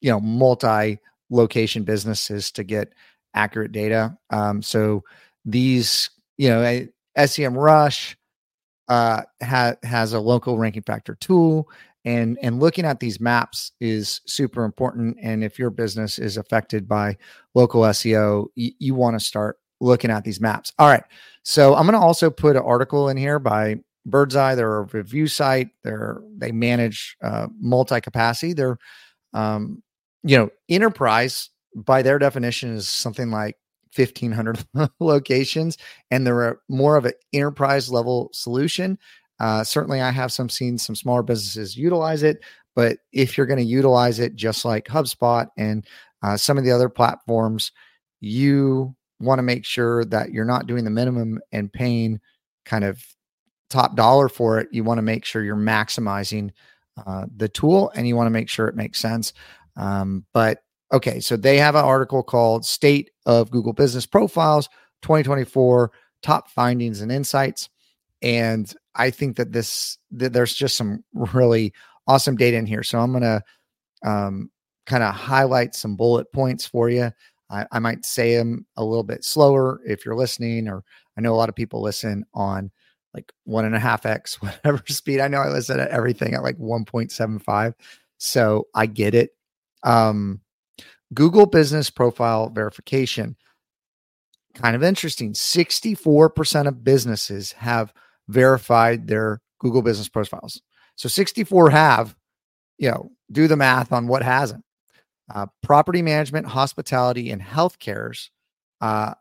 you 0.00 0.10
know, 0.10 0.20
multi 0.20 0.98
location 1.30 1.84
businesses 1.84 2.50
to 2.52 2.64
get 2.64 2.92
accurate 3.34 3.72
data. 3.72 4.16
Um, 4.30 4.62
so 4.62 5.02
these, 5.44 6.10
you 6.36 6.48
know, 6.48 6.86
SEMrush 7.16 8.14
uh, 8.88 9.22
ha- 9.42 9.76
has 9.82 10.12
a 10.12 10.20
local 10.20 10.58
ranking 10.58 10.82
factor 10.82 11.14
tool, 11.16 11.68
and 12.04 12.38
and 12.42 12.60
looking 12.60 12.84
at 12.84 13.00
these 13.00 13.20
maps 13.20 13.72
is 13.80 14.20
super 14.26 14.64
important. 14.64 15.16
And 15.22 15.44
if 15.44 15.58
your 15.58 15.70
business 15.70 16.18
is 16.18 16.36
affected 16.36 16.88
by 16.88 17.16
local 17.54 17.82
SEO, 17.82 18.46
y- 18.56 18.72
you 18.78 18.94
want 18.94 19.18
to 19.18 19.24
start 19.24 19.58
looking 19.80 20.10
at 20.10 20.24
these 20.24 20.40
maps. 20.40 20.72
All 20.78 20.88
right, 20.88 21.04
so 21.42 21.74
I'm 21.74 21.86
going 21.86 21.98
to 21.98 22.04
also 22.04 22.28
put 22.28 22.56
an 22.56 22.62
article 22.62 23.08
in 23.08 23.16
here 23.16 23.38
by 23.38 23.76
Birdeye. 24.06 24.54
They're 24.54 24.78
a 24.78 24.82
review 24.82 25.26
site. 25.26 25.68
They're 25.84 26.20
they 26.36 26.52
manage 26.52 27.16
uh, 27.22 27.48
multi 27.60 28.00
capacity. 28.00 28.52
They're 28.52 28.78
um, 29.32 29.82
you 30.22 30.36
know 30.36 30.50
enterprise 30.68 31.50
by 31.74 32.02
their 32.02 32.18
definition 32.18 32.74
is 32.74 32.88
something 32.88 33.30
like 33.30 33.56
1500 33.96 34.64
locations 35.00 35.76
and 36.10 36.26
they're 36.26 36.58
more 36.68 36.96
of 36.96 37.04
an 37.04 37.12
enterprise 37.32 37.90
level 37.90 38.30
solution 38.32 38.98
uh, 39.40 39.64
certainly 39.64 40.00
i 40.00 40.10
have 40.10 40.32
some 40.32 40.48
seen 40.48 40.78
some 40.78 40.94
smaller 40.94 41.22
businesses 41.22 41.76
utilize 41.76 42.22
it 42.22 42.38
but 42.74 42.98
if 43.12 43.36
you're 43.36 43.46
going 43.46 43.58
to 43.58 43.64
utilize 43.64 44.18
it 44.18 44.34
just 44.34 44.64
like 44.64 44.86
hubspot 44.86 45.48
and 45.56 45.86
uh, 46.22 46.36
some 46.36 46.56
of 46.56 46.64
the 46.64 46.70
other 46.70 46.88
platforms 46.88 47.72
you 48.20 48.94
want 49.20 49.38
to 49.38 49.42
make 49.42 49.64
sure 49.64 50.04
that 50.04 50.30
you're 50.32 50.44
not 50.44 50.66
doing 50.66 50.84
the 50.84 50.90
minimum 50.90 51.40
and 51.52 51.72
paying 51.72 52.20
kind 52.64 52.84
of 52.84 53.04
top 53.72 53.96
dollar 53.96 54.28
for 54.28 54.58
it, 54.58 54.68
you 54.70 54.84
want 54.84 54.98
to 54.98 55.02
make 55.02 55.24
sure 55.24 55.42
you're 55.42 55.56
maximizing 55.56 56.50
uh, 57.06 57.26
the 57.36 57.48
tool 57.48 57.90
and 57.94 58.06
you 58.06 58.14
want 58.14 58.26
to 58.26 58.30
make 58.30 58.48
sure 58.48 58.68
it 58.68 58.76
makes 58.76 59.00
sense. 59.00 59.32
Um, 59.76 60.24
but 60.32 60.62
okay, 60.92 61.20
so 61.20 61.36
they 61.36 61.56
have 61.56 61.74
an 61.74 61.84
article 61.84 62.22
called 62.22 62.64
State 62.64 63.10
of 63.26 63.50
Google 63.50 63.72
Business 63.72 64.06
Profiles 64.06 64.68
2024 65.00 65.90
Top 66.22 66.50
Findings 66.50 67.00
and 67.00 67.10
Insights. 67.10 67.70
And 68.20 68.72
I 68.94 69.10
think 69.10 69.36
that 69.36 69.52
this, 69.52 69.98
there's 70.10 70.54
just 70.54 70.76
some 70.76 71.02
really 71.14 71.72
awesome 72.06 72.36
data 72.36 72.56
in 72.56 72.66
here. 72.66 72.82
So 72.82 73.00
I'm 73.00 73.10
going 73.10 73.22
to 73.22 73.42
um, 74.04 74.50
kind 74.86 75.02
of 75.02 75.14
highlight 75.14 75.74
some 75.74 75.96
bullet 75.96 76.30
points 76.32 76.66
for 76.66 76.90
you. 76.90 77.10
I, 77.50 77.66
I 77.72 77.78
might 77.78 78.04
say 78.04 78.36
them 78.36 78.66
a 78.76 78.84
little 78.84 79.02
bit 79.02 79.24
slower 79.24 79.80
if 79.86 80.04
you're 80.04 80.16
listening, 80.16 80.68
or 80.68 80.84
I 81.16 81.20
know 81.20 81.32
a 81.32 81.36
lot 81.36 81.48
of 81.48 81.54
people 81.54 81.82
listen 81.82 82.24
on 82.34 82.70
like 83.14 83.32
one 83.44 83.64
and 83.64 83.74
a 83.74 83.80
half 83.80 84.06
X, 84.06 84.40
whatever 84.42 84.82
speed. 84.88 85.20
I 85.20 85.28
know 85.28 85.38
I 85.38 85.48
listen 85.48 85.78
to 85.78 85.90
everything 85.90 86.34
at 86.34 86.42
like 86.42 86.58
1.75. 86.58 87.74
So 88.18 88.66
I 88.74 88.86
get 88.86 89.14
it. 89.14 89.30
Um, 89.82 90.40
Google 91.14 91.46
business 91.46 91.90
profile 91.90 92.48
verification. 92.48 93.36
Kind 94.54 94.76
of 94.76 94.82
interesting. 94.82 95.32
64% 95.32 96.66
of 96.66 96.84
businesses 96.84 97.52
have 97.52 97.92
verified 98.28 99.08
their 99.08 99.40
Google 99.58 99.82
business 99.82 100.08
profiles. 100.08 100.60
So 100.96 101.08
64 101.08 101.70
have, 101.70 102.14
you 102.78 102.90
know, 102.90 103.10
do 103.30 103.48
the 103.48 103.56
math 103.56 103.92
on 103.92 104.06
what 104.06 104.22
hasn't. 104.22 104.64
Uh, 105.32 105.46
property 105.62 106.02
management, 106.02 106.46
hospitality, 106.46 107.30
and 107.30 107.40
healthcare's 107.40 108.30
uh, 108.80 109.14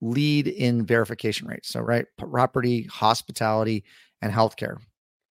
lead 0.00 0.46
in 0.46 0.86
verification 0.86 1.48
rates. 1.48 1.68
So, 1.68 1.80
right, 1.80 2.06
property, 2.16 2.84
hospitality, 2.84 3.84
and 4.22 4.32
healthcare. 4.32 4.78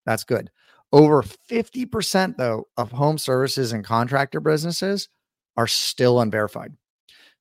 That's 0.05 0.23
good. 0.23 0.49
Over 0.91 1.21
50%, 1.21 2.37
though, 2.37 2.67
of 2.77 2.91
home 2.91 3.17
services 3.17 3.73
and 3.73 3.83
contractor 3.83 4.39
businesses 4.39 5.09
are 5.57 5.67
still 5.67 6.21
unverified. 6.21 6.73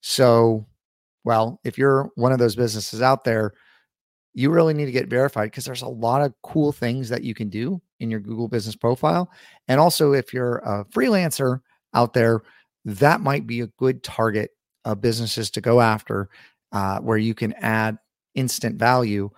So, 0.01 0.67
well, 1.25 1.61
if 1.65 1.79
you're 1.79 2.11
one 2.15 2.33
of 2.33 2.39
those 2.39 2.57
businesses 2.57 3.03
out 3.03 3.25
there, 3.25 3.53
you 4.35 4.51
really 4.51 4.75
need 4.75 4.87
to 4.87 4.93
get 4.93 5.09
verified 5.09 5.47
because 5.47 5.65
there's 5.65 5.83
a 5.83 5.89
lot 5.89 6.23
of 6.23 6.35
cool 6.43 6.71
things 6.71 7.09
that 7.09 7.25
you 7.25 7.35
can 7.35 7.49
do 7.49 7.81
in 8.01 8.11
your 8.11 8.21
Google 8.21 8.49
business 8.49 8.77
profile. 8.77 9.31
And 9.67 9.81
also, 9.81 10.13
if 10.13 10.35
you're 10.35 10.59
a 10.59 10.85
freelancer 10.87 11.61
out 11.95 12.13
there, 12.13 12.43
that 12.85 13.21
might 13.21 13.47
be 13.47 13.61
a 13.61 13.67
good 13.79 14.03
target 14.03 14.51
of 14.85 15.01
businesses 15.01 15.51
to 15.53 15.61
go 15.61 15.81
after 15.81 16.29
uh, 16.73 17.01
where 17.01 17.19
you 17.19 17.35
can 17.35 17.53
add 17.55 17.99
instant 18.35 18.79
value 18.79 19.31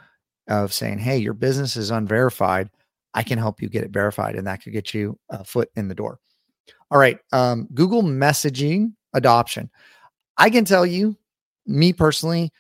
of 0.49 0.73
saying, 0.73 0.99
hey, 0.99 1.19
your 1.19 1.35
business 1.35 1.77
is 1.77 1.91
unverified. 1.91 2.71
I 3.15 3.23
can 3.23 3.39
help 3.39 3.63
you 3.63 3.69
get 3.69 3.85
it 3.85 3.91
verified, 3.91 4.37
and 4.37 4.47
that 4.47 4.63
could 4.63 4.73
get 4.73 4.95
you 4.95 5.19
a 5.31 5.45
foot 5.45 5.71
in 5.77 5.89
the 5.89 5.95
door. 5.95 6.21
All 6.91 6.99
right. 6.99 7.19
Um, 7.33 7.69
Google 7.75 8.03
messaging 8.03 8.93
adoption. 9.15 9.71
I 10.37 10.51
can 10.51 10.65
tell 10.65 10.87
you, 10.87 11.17
me 11.67 11.93
personally, 11.93 12.51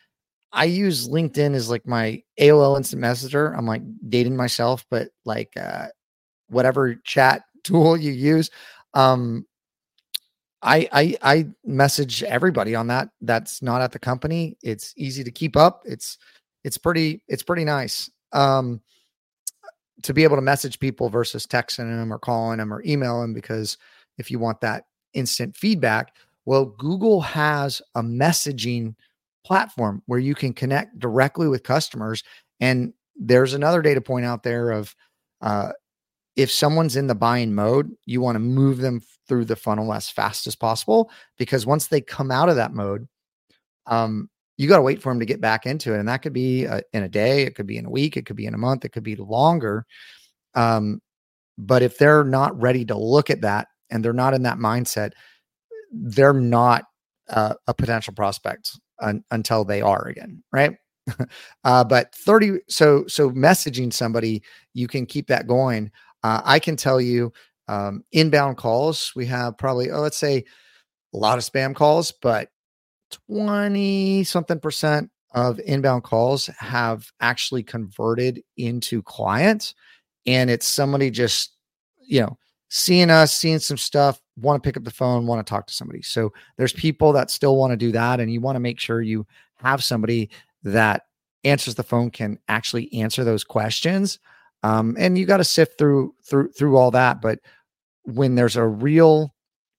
I 0.52 0.64
use 0.64 1.08
LinkedIn 1.08 1.54
as 1.54 1.70
like 1.70 1.86
my 1.86 2.22
AOL 2.40 2.76
instant 2.76 3.00
messenger. 3.00 3.52
I'm 3.52 3.66
like 3.66 3.82
dating 4.08 4.36
myself, 4.36 4.84
but 4.90 5.08
like 5.24 5.52
uh, 5.58 5.88
whatever 6.48 6.94
chat 7.04 7.42
tool 7.64 7.96
you 7.96 8.12
use. 8.12 8.50
Um, 8.94 9.46
I, 10.62 10.88
I 10.92 11.16
I 11.22 11.46
message 11.64 12.22
everybody 12.24 12.74
on 12.74 12.88
that. 12.88 13.10
That's 13.20 13.62
not 13.62 13.80
at 13.80 13.92
the 13.92 13.98
company. 13.98 14.56
It's 14.62 14.92
easy 14.96 15.22
to 15.24 15.30
keep 15.30 15.56
up. 15.56 15.82
It's 15.84 16.18
it's 16.64 16.78
pretty 16.78 17.22
it's 17.28 17.42
pretty 17.42 17.64
nice. 17.64 18.10
Um, 18.32 18.80
to 20.02 20.14
be 20.14 20.24
able 20.24 20.36
to 20.36 20.42
message 20.42 20.78
people 20.78 21.08
versus 21.08 21.46
texting 21.46 21.88
them 21.88 22.12
or 22.12 22.18
calling 22.18 22.58
them 22.58 22.72
or 22.72 22.82
email 22.84 23.20
them 23.20 23.34
because 23.34 23.78
if 24.16 24.30
you 24.30 24.38
want 24.38 24.60
that 24.60 24.84
instant 25.14 25.56
feedback, 25.56 26.14
well, 26.44 26.66
Google 26.66 27.20
has 27.20 27.82
a 27.94 28.02
messaging 28.02 28.94
platform 29.44 30.02
where 30.06 30.18
you 30.18 30.34
can 30.34 30.52
connect 30.52 30.98
directly 30.98 31.48
with 31.48 31.62
customers. 31.62 32.22
And 32.60 32.92
there's 33.16 33.54
another 33.54 33.82
data 33.82 34.00
point 34.00 34.24
out 34.24 34.42
there 34.42 34.70
of 34.70 34.94
uh, 35.40 35.72
if 36.38 36.52
someone's 36.52 36.94
in 36.94 37.08
the 37.08 37.16
buying 37.16 37.52
mode, 37.52 37.90
you 38.06 38.20
want 38.20 38.36
to 38.36 38.40
move 38.40 38.78
them 38.78 39.02
through 39.26 39.44
the 39.44 39.56
funnel 39.56 39.92
as 39.92 40.08
fast 40.08 40.46
as 40.46 40.54
possible 40.54 41.10
because 41.36 41.66
once 41.66 41.88
they 41.88 42.00
come 42.00 42.30
out 42.30 42.48
of 42.48 42.54
that 42.54 42.72
mode, 42.72 43.08
um, 43.86 44.30
you 44.56 44.68
got 44.68 44.76
to 44.76 44.82
wait 44.82 45.02
for 45.02 45.10
them 45.10 45.18
to 45.18 45.26
get 45.26 45.40
back 45.40 45.66
into 45.66 45.92
it. 45.92 45.98
And 45.98 46.08
that 46.08 46.22
could 46.22 46.32
be 46.32 46.64
uh, 46.64 46.80
in 46.92 47.02
a 47.02 47.08
day, 47.08 47.42
it 47.42 47.56
could 47.56 47.66
be 47.66 47.76
in 47.76 47.86
a 47.86 47.90
week, 47.90 48.16
it 48.16 48.24
could 48.24 48.36
be 48.36 48.46
in 48.46 48.54
a 48.54 48.58
month, 48.58 48.84
it 48.84 48.90
could 48.90 49.02
be 49.02 49.16
longer. 49.16 49.84
Um, 50.54 51.00
but 51.58 51.82
if 51.82 51.98
they're 51.98 52.22
not 52.22 52.58
ready 52.60 52.84
to 52.84 52.96
look 52.96 53.30
at 53.30 53.40
that 53.40 53.66
and 53.90 54.04
they're 54.04 54.12
not 54.12 54.32
in 54.32 54.44
that 54.44 54.58
mindset, 54.58 55.10
they're 55.90 56.32
not 56.32 56.84
uh, 57.30 57.54
a 57.66 57.74
potential 57.74 58.14
prospect 58.14 58.78
un- 59.00 59.24
until 59.32 59.64
they 59.64 59.82
are 59.82 60.06
again, 60.06 60.44
right? 60.52 60.76
uh, 61.64 61.82
but 61.82 62.14
30, 62.14 62.60
so 62.68 63.04
so 63.08 63.30
messaging 63.30 63.92
somebody, 63.92 64.40
you 64.74 64.86
can 64.86 65.04
keep 65.04 65.26
that 65.26 65.48
going 65.48 65.90
uh, 66.22 66.42
I 66.44 66.58
can 66.58 66.76
tell 66.76 67.00
you 67.00 67.32
um, 67.68 68.04
inbound 68.12 68.56
calls, 68.56 69.12
we 69.14 69.26
have 69.26 69.58
probably, 69.58 69.90
oh, 69.90 70.00
let's 70.00 70.16
say 70.16 70.44
a 71.14 71.16
lot 71.16 71.38
of 71.38 71.44
spam 71.44 71.74
calls, 71.74 72.12
but 72.12 72.50
20 73.28 74.24
something 74.24 74.58
percent 74.58 75.10
of 75.34 75.60
inbound 75.60 76.04
calls 76.04 76.46
have 76.58 77.10
actually 77.20 77.62
converted 77.62 78.42
into 78.56 79.02
clients. 79.02 79.74
And 80.26 80.50
it's 80.50 80.66
somebody 80.66 81.10
just, 81.10 81.56
you 82.00 82.20
know, 82.22 82.38
seeing 82.70 83.10
us, 83.10 83.34
seeing 83.34 83.58
some 83.58 83.78
stuff, 83.78 84.20
want 84.36 84.62
to 84.62 84.66
pick 84.66 84.76
up 84.76 84.84
the 84.84 84.90
phone, 84.90 85.26
want 85.26 85.44
to 85.44 85.50
talk 85.50 85.66
to 85.66 85.74
somebody. 85.74 86.02
So 86.02 86.32
there's 86.56 86.72
people 86.72 87.12
that 87.12 87.30
still 87.30 87.56
want 87.56 87.72
to 87.72 87.76
do 87.76 87.92
that. 87.92 88.20
And 88.20 88.32
you 88.32 88.40
want 88.40 88.56
to 88.56 88.60
make 88.60 88.80
sure 88.80 89.00
you 89.00 89.26
have 89.56 89.82
somebody 89.82 90.30
that 90.62 91.02
answers 91.44 91.74
the 91.74 91.82
phone, 91.82 92.10
can 92.10 92.38
actually 92.48 92.92
answer 92.92 93.24
those 93.24 93.44
questions 93.44 94.18
um, 94.62 94.96
and 94.98 95.16
you 95.16 95.26
got 95.26 95.38
to 95.38 95.44
sift 95.44 95.78
through 95.78 96.14
through 96.28 96.50
through 96.52 96.76
all 96.76 96.90
that 96.90 97.20
but 97.20 97.38
when 98.04 98.34
there's 98.34 98.56
a 98.56 98.66
real 98.66 99.34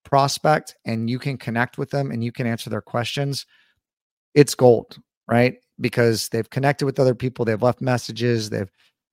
prospect 0.06 0.76
and 0.86 1.10
you 1.10 1.20
can 1.20 1.38
connect 1.38 1.78
with 1.78 1.90
them 1.90 2.12
and 2.12 2.24
you 2.24 2.32
can 2.32 2.48
answer 2.48 2.70
their 2.70 2.82
questions 2.82 3.46
it's 4.34 4.56
gold 4.56 4.98
right? 5.30 5.58
Because 5.80 6.28
they've 6.30 6.50
connected 6.50 6.86
with 6.86 7.00
other 7.00 7.16
people 7.16 7.46
they've 7.46 7.62
left 7.62 7.82
messages 7.82 8.50
they've 8.50 8.72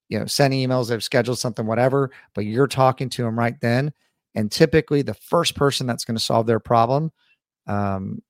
you 0.08 0.18
know 0.18 0.26
sent 0.26 0.54
emails 0.54 0.88
they've 0.88 1.04
scheduled 1.04 1.38
something 1.38 1.66
whatever 1.66 2.10
but 2.34 2.44
you're 2.44 2.66
talking 2.66 3.08
to 3.10 3.22
them 3.22 3.38
right 3.38 3.60
then 3.60 3.92
and 4.34 4.50
typically 4.50 5.02
the 5.02 5.14
first 5.14 5.54
person 5.54 5.86
that's 5.86 6.04
going 6.04 6.16
to 6.16 6.22
solve 6.22 6.46
their 6.46 6.60
problem 6.60 7.12
um, 7.66 8.22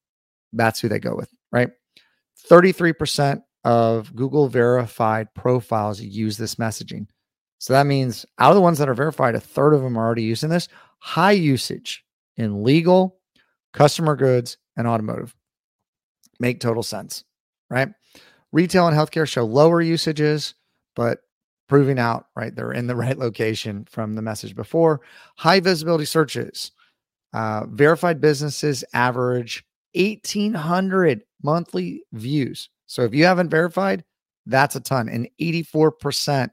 that's 0.53 0.81
who 0.81 0.89
they 0.89 0.99
go 0.99 1.15
with 1.15 1.31
right? 1.53 1.71
33% 2.51 3.43
of 3.65 4.15
google 4.15 4.49
verified 4.49 5.33
profiles 5.35 6.01
use 6.01 6.37
this 6.37 6.57
messaging 6.57 7.07
so 7.59 7.73
that 7.73 7.87
means 7.87 8.27
out 8.39 8.51
of 8.51 8.55
the 8.55 8.61
ones 8.61 8.79
that 8.79 8.89
are 8.89 8.95
verified, 8.95 9.35
a 9.35 9.41
third 9.41 9.73
of 9.73 9.83
them 9.83 9.97
are 9.97 10.05
already 10.05 10.23
using 10.23 10.51
this. 10.51 10.69
High 10.99 11.33
usage 11.33 12.05
in 12.37 12.63
legal, 12.63 13.19
customer 13.73 14.17
goods, 14.17 14.59
and 14.77 14.87
automotive. 14.87 15.35
Make 16.39 16.61
total 16.61 16.83
sense, 16.83 17.25
right? 17.71 17.89
Retail 18.53 18.89
and 18.89 18.97
healthcare 18.97 19.29
show 19.29 19.45
lower 19.45 19.81
usages, 19.81 20.55
but 20.95 21.21
proving 21.69 21.99
out, 21.99 22.27
right? 22.37 22.55
They're 22.55 22.73
in 22.73 22.87
the 22.87 22.97
right 23.05 23.19
location 23.19 23.87
from 23.91 24.15
the 24.15 24.23
message 24.23 24.55
before. 24.55 25.01
High 25.37 25.61
visibility 25.61 26.05
searches. 26.05 26.73
Uh, 27.33 27.67
verified 27.67 28.21
businesses 28.21 28.85
average 28.95 29.65
1,800 29.95 31.23
monthly 31.43 32.03
views. 32.13 32.69
So 32.87 33.03
if 33.03 33.15
you 33.15 33.25
haven't 33.25 33.51
verified, 33.51 34.05
that's 34.47 34.77
a 34.77 34.81
ton. 34.81 35.09
And 35.09 35.29
84% 35.41 36.51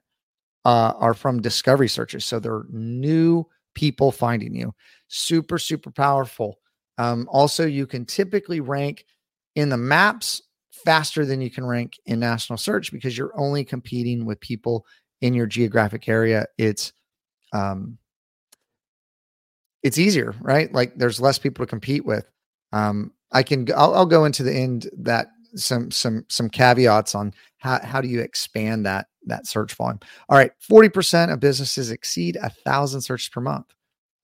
uh, 0.65 0.93
are 0.97 1.13
from 1.13 1.41
discovery 1.41 1.89
searches. 1.89 2.25
So 2.25 2.39
they're 2.39 2.63
new 2.69 3.45
people 3.75 4.11
finding 4.11 4.55
you. 4.55 4.73
Super, 5.07 5.57
super 5.57 5.91
powerful. 5.91 6.59
Um, 6.97 7.27
also, 7.31 7.65
you 7.65 7.87
can 7.87 8.05
typically 8.05 8.59
rank 8.59 9.05
in 9.55 9.69
the 9.69 9.77
maps 9.77 10.41
faster 10.85 11.25
than 11.25 11.41
you 11.41 11.49
can 11.49 11.65
rank 11.65 11.93
in 12.05 12.19
national 12.19 12.57
search 12.57 12.91
because 12.91 13.17
you're 13.17 13.37
only 13.37 13.63
competing 13.63 14.25
with 14.25 14.39
people 14.39 14.85
in 15.21 15.33
your 15.33 15.45
geographic 15.47 16.07
area. 16.07 16.45
It's 16.57 16.93
um, 17.53 17.97
it's 19.83 19.97
easier, 19.97 20.33
right? 20.39 20.71
Like 20.73 20.95
there's 20.95 21.21
less 21.21 21.37
people 21.37 21.65
to 21.65 21.69
compete 21.69 22.05
with. 22.05 22.25
Um, 22.71 23.11
I 23.31 23.43
can 23.43 23.67
I'll, 23.75 23.93
I'll 23.93 24.05
go 24.05 24.25
into 24.25 24.43
the 24.43 24.53
end 24.53 24.89
that 24.97 25.27
some 25.55 25.91
some 25.91 26.25
some 26.29 26.49
caveats 26.49 27.15
on 27.15 27.33
how 27.57 27.79
how 27.83 28.01
do 28.01 28.07
you 28.07 28.21
expand 28.21 28.85
that 28.85 29.07
that 29.27 29.47
search 29.47 29.73
volume. 29.75 29.99
All 30.29 30.37
right, 30.37 30.51
40% 30.69 31.31
of 31.31 31.39
businesses 31.39 31.91
exceed 31.91 32.37
a 32.37 32.49
thousand 32.49 33.01
searches 33.01 33.29
per 33.29 33.41
month. 33.41 33.67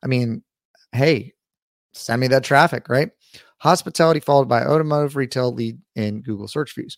I 0.04 0.08
mean, 0.08 0.44
hey, 0.92 1.34
send 1.94 2.22
me 2.22 2.28
that 2.28 2.44
traffic, 2.44 2.90
right? 2.90 3.10
Hospitality 3.60 4.20
followed 4.20 4.48
by 4.48 4.64
automotive 4.64 5.16
retail 5.16 5.52
lead 5.54 5.78
in 5.96 6.22
Google 6.22 6.48
search 6.48 6.74
views. 6.76 6.98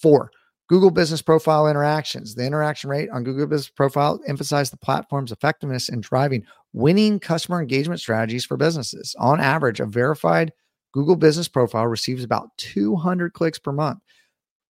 Four, 0.00 0.30
Google 0.68 0.90
Business 0.90 1.22
Profile 1.22 1.68
interactions. 1.68 2.34
The 2.34 2.44
interaction 2.44 2.90
rate 2.90 3.10
on 3.10 3.24
Google 3.24 3.46
Business 3.46 3.70
Profile 3.70 4.20
emphasized 4.26 4.72
the 4.72 4.78
platform's 4.78 5.32
effectiveness 5.32 5.88
in 5.88 6.00
driving 6.00 6.44
winning 6.72 7.20
customer 7.20 7.60
engagement 7.60 8.00
strategies 8.00 8.44
for 8.44 8.56
businesses. 8.56 9.14
On 9.18 9.40
average, 9.40 9.80
a 9.80 9.86
verified 9.86 10.52
Google 10.92 11.16
Business 11.16 11.48
Profile 11.48 11.86
receives 11.86 12.24
about 12.24 12.50
200 12.58 13.32
clicks 13.32 13.58
per 13.58 13.72
month. 13.72 13.98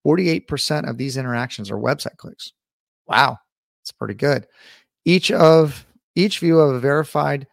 48% 0.04 0.88
of 0.88 0.98
these 0.98 1.16
interactions 1.16 1.70
are 1.70 1.76
website 1.76 2.16
clicks. 2.16 2.52
Wow, 3.06 3.38
that's 3.80 3.92
pretty 3.92 4.14
good. 4.14 4.46
Each 5.04 5.30
of 5.30 5.86
each 6.14 6.38
view 6.38 6.60
of 6.60 6.74
a 6.74 6.80
verified 6.80 7.46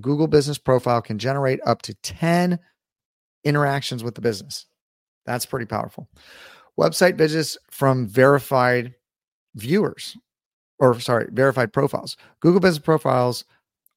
Google 0.00 0.26
Business 0.26 0.58
Profile 0.58 1.02
can 1.02 1.18
generate 1.18 1.60
up 1.66 1.82
to 1.82 1.94
10 1.94 2.58
interactions 3.44 4.02
with 4.02 4.14
the 4.14 4.20
business. 4.20 4.66
That's 5.26 5.46
pretty 5.46 5.66
powerful. 5.66 6.08
Website 6.78 7.16
visits 7.16 7.58
from 7.70 8.06
verified 8.06 8.94
viewers, 9.56 10.16
or 10.78 10.98
sorry, 11.00 11.26
verified 11.32 11.72
profiles. 11.72 12.16
Google 12.40 12.60
Business 12.60 12.84
Profiles 12.84 13.44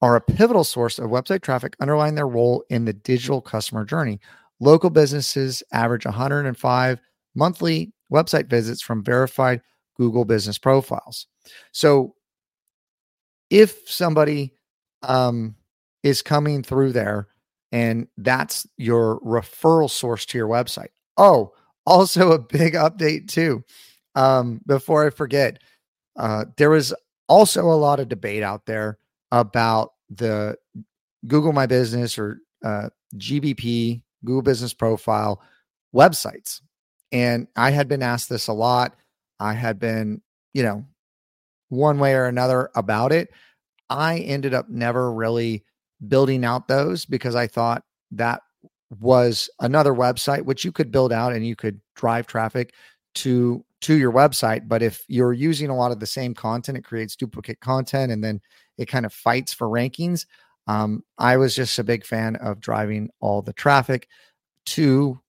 are 0.01 0.15
a 0.15 0.21
pivotal 0.21 0.63
source 0.63 0.97
of 0.97 1.09
website 1.09 1.41
traffic, 1.41 1.75
underlying 1.79 2.15
their 2.15 2.27
role 2.27 2.63
in 2.69 2.85
the 2.85 2.93
digital 2.93 3.39
customer 3.39 3.85
journey. 3.85 4.19
Local 4.59 4.89
businesses 4.89 5.61
average 5.71 6.05
105 6.05 6.99
monthly 7.35 7.93
website 8.11 8.49
visits 8.49 8.81
from 8.81 9.03
verified 9.03 9.61
Google 9.97 10.25
Business 10.25 10.57
Profiles. 10.57 11.27
So, 11.71 12.15
if 13.49 13.81
somebody 13.85 14.53
um, 15.03 15.55
is 16.03 16.21
coming 16.21 16.63
through 16.63 16.93
there 16.93 17.27
and 17.71 18.07
that's 18.17 18.65
your 18.77 19.19
referral 19.21 19.89
source 19.89 20.25
to 20.27 20.37
your 20.37 20.47
website, 20.47 20.89
oh, 21.17 21.53
also 21.85 22.31
a 22.31 22.39
big 22.39 22.73
update 22.73 23.27
too. 23.27 23.63
Um, 24.15 24.61
before 24.65 25.05
I 25.05 25.09
forget, 25.09 25.61
uh, 26.17 26.45
there 26.57 26.69
was 26.69 26.93
also 27.27 27.63
a 27.63 27.75
lot 27.75 27.99
of 27.99 28.09
debate 28.09 28.43
out 28.43 28.65
there 28.65 28.97
about 29.31 29.91
the 30.09 30.55
Google 31.27 31.53
My 31.53 31.65
Business 31.65 32.17
or 32.17 32.39
uh, 32.63 32.89
GBP, 33.15 34.01
Google 34.25 34.41
Business 34.41 34.73
Profile 34.73 35.41
websites. 35.95 36.61
And 37.11 37.47
I 37.55 37.71
had 37.71 37.87
been 37.87 38.03
asked 38.03 38.29
this 38.29 38.47
a 38.47 38.53
lot. 38.53 38.95
I 39.39 39.53
had 39.53 39.79
been, 39.79 40.21
you 40.53 40.63
know, 40.63 40.85
one 41.69 41.99
way 41.99 42.13
or 42.13 42.25
another 42.25 42.69
about 42.75 43.11
it. 43.11 43.29
I 43.89 44.19
ended 44.19 44.53
up 44.53 44.69
never 44.69 45.11
really 45.11 45.63
building 46.07 46.45
out 46.45 46.67
those 46.67 47.05
because 47.05 47.35
I 47.35 47.47
thought 47.47 47.83
that 48.11 48.41
was 48.99 49.49
another 49.59 49.93
website 49.93 50.43
which 50.43 50.65
you 50.65 50.71
could 50.71 50.91
build 50.91 51.13
out 51.13 51.33
and 51.33 51.45
you 51.45 51.55
could 51.55 51.79
drive 51.95 52.27
traffic 52.27 52.73
to 53.15 53.63
to 53.79 53.95
your 53.97 54.11
website 54.11 54.67
but 54.67 54.83
if 54.83 55.03
you're 55.07 55.33
using 55.33 55.69
a 55.69 55.75
lot 55.75 55.91
of 55.91 55.99
the 55.99 56.05
same 56.05 56.33
content 56.33 56.77
it 56.77 56.83
creates 56.83 57.15
duplicate 57.15 57.59
content 57.61 58.11
and 58.11 58.21
then 58.23 58.41
it 58.77 58.87
kind 58.87 59.05
of 59.05 59.13
fights 59.13 59.53
for 59.53 59.67
rankings 59.67 60.25
um, 60.67 61.03
i 61.17 61.37
was 61.37 61.55
just 61.55 61.79
a 61.79 61.83
big 61.83 62.05
fan 62.05 62.35
of 62.37 62.59
driving 62.59 63.09
all 63.21 63.41
the 63.41 63.53
traffic 63.53 64.09
to 64.65 65.19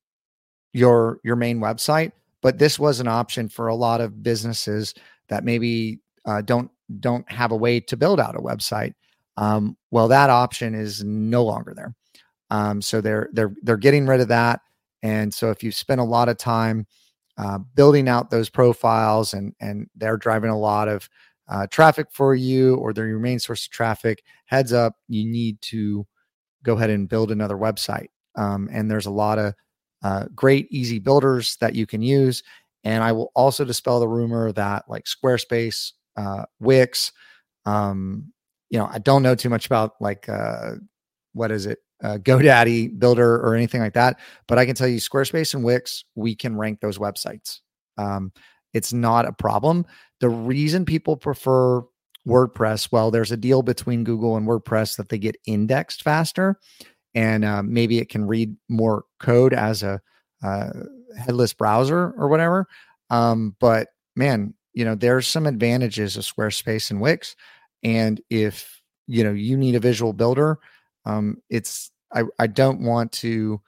your 0.73 1.21
your 1.25 1.37
main 1.37 1.61
website 1.61 2.13
but 2.41 2.59
this 2.59 2.79
was 2.79 2.99
an 2.99 3.09
option 3.09 3.49
for 3.49 3.69
a 3.69 3.75
lot 3.75 4.01
of 4.01 4.23
businesses 4.23 4.95
that 5.29 5.45
maybe 5.45 6.01
uh, 6.25 6.41
don't 6.43 6.71
don't 7.01 7.31
have 7.31 7.53
a 7.53 7.57
way 7.57 7.81
to 7.81 7.97
build 7.97 8.21
out 8.21 8.37
a 8.37 8.41
website 8.41 8.95
um, 9.37 9.77
well 9.91 10.09
that 10.09 10.31
option 10.31 10.75
is 10.75 11.03
no 11.05 11.45
longer 11.45 11.73
there 11.75 11.95
um, 12.53 12.83
so 12.83 13.01
they're 13.01 13.31
they're 13.33 13.55
they're 13.63 13.79
getting 13.79 14.07
rid 14.07 14.21
of 14.21 14.29
that. 14.29 14.61
And 15.03 15.33
so 15.33 15.51
if 15.51 15.65
you 15.65 15.73
spend 15.73 16.03
a 16.03 16.05
lot 16.05 16.29
of 16.29 16.37
time 16.37 16.87
uh, 17.39 17.59
building 17.75 18.09
out 18.09 18.31
those 18.31 18.51
profiles 18.51 19.33
and 19.33 19.55
and 19.59 19.89
they're 19.97 20.19
driving 20.19 20.51
a 20.51 20.59
lot 20.59 20.87
of 20.87 21.09
uh, 21.49 21.67
traffic 21.69 22.09
for 22.13 22.35
you 22.35 22.77
or 22.77 22.93
they're 22.93 23.09
your 23.09 23.19
main 23.19 23.39
source 23.39 23.65
of 23.65 23.73
traffic, 23.73 24.23
heads 24.45 24.71
up, 24.71 24.97
you 25.09 25.25
need 25.25 25.63
to 25.63 26.07
go 26.63 26.75
ahead 26.75 26.91
and 26.91 27.09
build 27.09 27.31
another 27.31 27.57
website. 27.57 28.09
Um, 28.37 28.69
and 28.71 28.91
there's 28.91 29.07
a 29.07 29.11
lot 29.11 29.39
of 29.39 29.55
uh, 30.03 30.27
great 30.35 30.69
easy 30.71 30.99
builders 30.99 31.57
that 31.61 31.75
you 31.75 31.87
can 31.87 32.03
use. 32.03 32.43
And 32.85 33.05
I 33.05 33.13
will 33.13 33.31
also 33.35 33.65
dispel 33.65 34.01
the 34.01 34.09
rumor 34.09 34.53
that 34.53 34.85
like 34.89 35.05
Squarespace, 35.05 35.93
uh, 36.17 36.45
Wix, 36.59 37.13
um, 37.65 38.33
you 38.71 38.79
know, 38.79 38.89
I 38.91 38.99
don't 38.99 39.23
know 39.23 39.35
too 39.35 39.51
much 39.51 39.67
about 39.67 39.93
like 40.01 40.29
uh, 40.29 40.73
what 41.33 41.51
is 41.51 41.67
it, 41.67 41.79
uh, 42.03 42.19
GoDaddy 42.23 42.99
builder 42.99 43.37
or 43.37 43.55
anything 43.55 43.81
like 43.81 43.95
that. 43.95 44.19
But 44.49 44.59
I 44.59 44.67
can 44.67 44.75
tell 44.75 44.89
you, 44.89 44.99
Squarespace 44.99 45.55
and 45.55 45.63
Wix, 45.63 46.05
we 46.15 46.35
can 46.35 46.57
rank 46.57 46.81
those 46.81 46.99
websites. 46.99 47.61
Um, 47.99 48.33
it's 48.73 48.93
not 48.93 49.27
a 49.27 49.33
problem. 49.33 49.87
The 50.21 50.31
reason 50.31 50.85
people 50.85 51.17
prefer 51.17 51.83
WordPress, 52.27 52.91
well, 52.93 53.11
there's 53.11 53.33
a 53.33 53.37
deal 53.37 53.63
between 53.63 54.05
Google 54.05 54.37
and 54.37 54.47
WordPress 54.47 54.97
that 54.97 55.09
they 55.09 55.19
get 55.19 55.37
indexed 55.47 56.03
faster, 56.03 56.59
and 57.15 57.45
uh, 57.45 57.63
maybe 57.63 57.99
it 57.99 58.09
can 58.09 58.27
read 58.27 58.57
more 58.69 59.05
code 59.21 59.53
as 59.53 59.83
a 59.83 60.01
uh, 60.43 60.71
headless 61.19 61.53
browser 61.53 62.15
or 62.17 62.29
whatever. 62.29 62.67
Um, 63.11 63.57
but 63.61 63.89
man, 64.17 64.55
you 64.75 64.85
know, 64.85 64.95
there's 64.95 65.27
some 65.27 65.47
advantages 65.47 66.17
of 66.17 66.25
Squarespace 66.25 66.91
and 66.91 67.01
Wix, 67.01 67.37
and 67.83 68.21
if 68.31 68.81
you 69.07 69.23
know 69.23 69.33
you 69.33 69.57
need 69.57 69.75
a 69.75 69.81
visual 69.81 70.13
builder, 70.13 70.59
um, 71.05 71.43
it's 71.51 71.91
I, 72.13 72.23
I 72.39 72.47
don't 72.47 72.81
want 72.81 73.13
to 73.13 73.61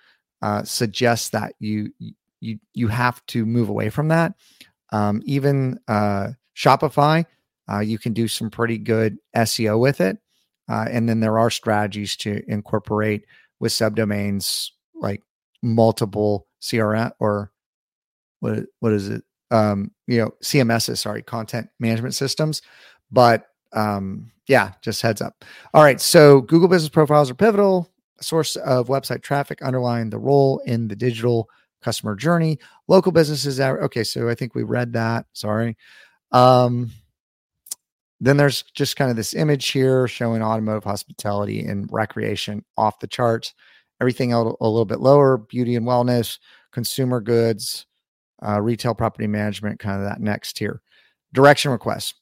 uh, 0.43 0.63
suggest 0.65 1.33
that 1.33 1.55
you 1.59 1.93
you 2.41 2.59
you 2.73 2.89
have 2.89 3.25
to 3.27 3.45
move 3.45 3.69
away 3.69 3.91
from 3.91 4.09
that. 4.09 4.35
Um, 4.93 5.23
even 5.25 5.79
uh, 5.89 6.29
Shopify, 6.57 7.27
uh, 7.71 7.81
you 7.81 7.99
can 7.99 8.13
do 8.13 8.29
some 8.29 8.51
pretty 8.51 8.79
good 8.79 9.19
SEO 9.37 9.79
with 9.79 10.01
it, 10.01 10.19
uh, 10.69 10.87
and 10.91 11.09
then 11.09 11.21
there 11.21 11.39
are 11.39 11.51
strategies 11.51 12.17
to 12.17 12.43
incorporate 12.49 13.25
with 13.61 13.73
subdomains 13.73 14.71
like 14.95 15.23
multiple 15.63 16.47
CRM 16.61 17.13
or 17.19 17.51
what 18.41 18.65
what 18.81 18.93
is 18.93 19.09
it? 19.09 19.23
Um, 19.51 19.91
you 20.07 20.19
know, 20.19 20.31
CMSs, 20.43 20.99
sorry, 20.99 21.23
content 21.23 21.69
management 21.79 22.15
systems. 22.15 22.63
But 23.11 23.47
um, 23.73 24.31
yeah, 24.47 24.73
just 24.83 25.03
heads 25.03 25.21
up. 25.21 25.45
All 25.73 25.83
right, 25.83 26.01
so 26.01 26.41
Google 26.43 26.69
Business 26.69 26.91
Profiles 26.91 27.31
are 27.31 27.35
pivotal 27.35 27.91
source 28.21 28.57
of 28.57 28.89
website 28.89 29.23
traffic 29.23 29.63
underlying 29.63 30.11
the 30.11 30.19
role 30.19 30.61
in 30.67 30.89
the 30.89 30.97
digital 30.97 31.49
customer 31.83 32.15
journey. 32.17 32.59
Local 32.89 33.13
businesses. 33.13 33.61
Are, 33.61 33.83
Okay, 33.83 34.05
so 34.05 34.29
I 34.29 34.35
think 34.35 34.55
we 34.55 34.63
read 34.63 34.93
that. 34.95 35.27
Sorry. 35.33 35.77
Um, 36.33 36.91
then 38.25 38.37
there's 38.37 38.63
just 38.75 38.97
kind 38.97 39.11
of 39.11 39.17
this 39.17 39.35
image 39.35 39.69
here 39.69 40.09
showing 40.09 40.43
automotive 40.43 40.85
hospitality 40.85 41.61
and 41.61 41.89
recreation 41.93 42.65
off 42.77 43.01
the 43.01 43.07
charts. 43.07 43.55
Everything 44.01 44.33
else 44.33 44.57
a 44.61 44.67
little 44.69 44.85
bit 44.85 45.01
lower, 45.01 45.37
beauty 45.39 45.77
and 45.77 45.87
wellness, 45.87 46.39
consumer 46.73 47.21
goods, 47.21 47.87
uh, 48.47 48.61
retail 48.61 48.95
property 48.95 49.27
management, 49.27 49.79
kind 49.79 50.01
of 50.01 50.09
that 50.09 50.21
next 50.21 50.55
tier. 50.55 50.81
Direction 51.33 51.71
requests. 51.71 52.15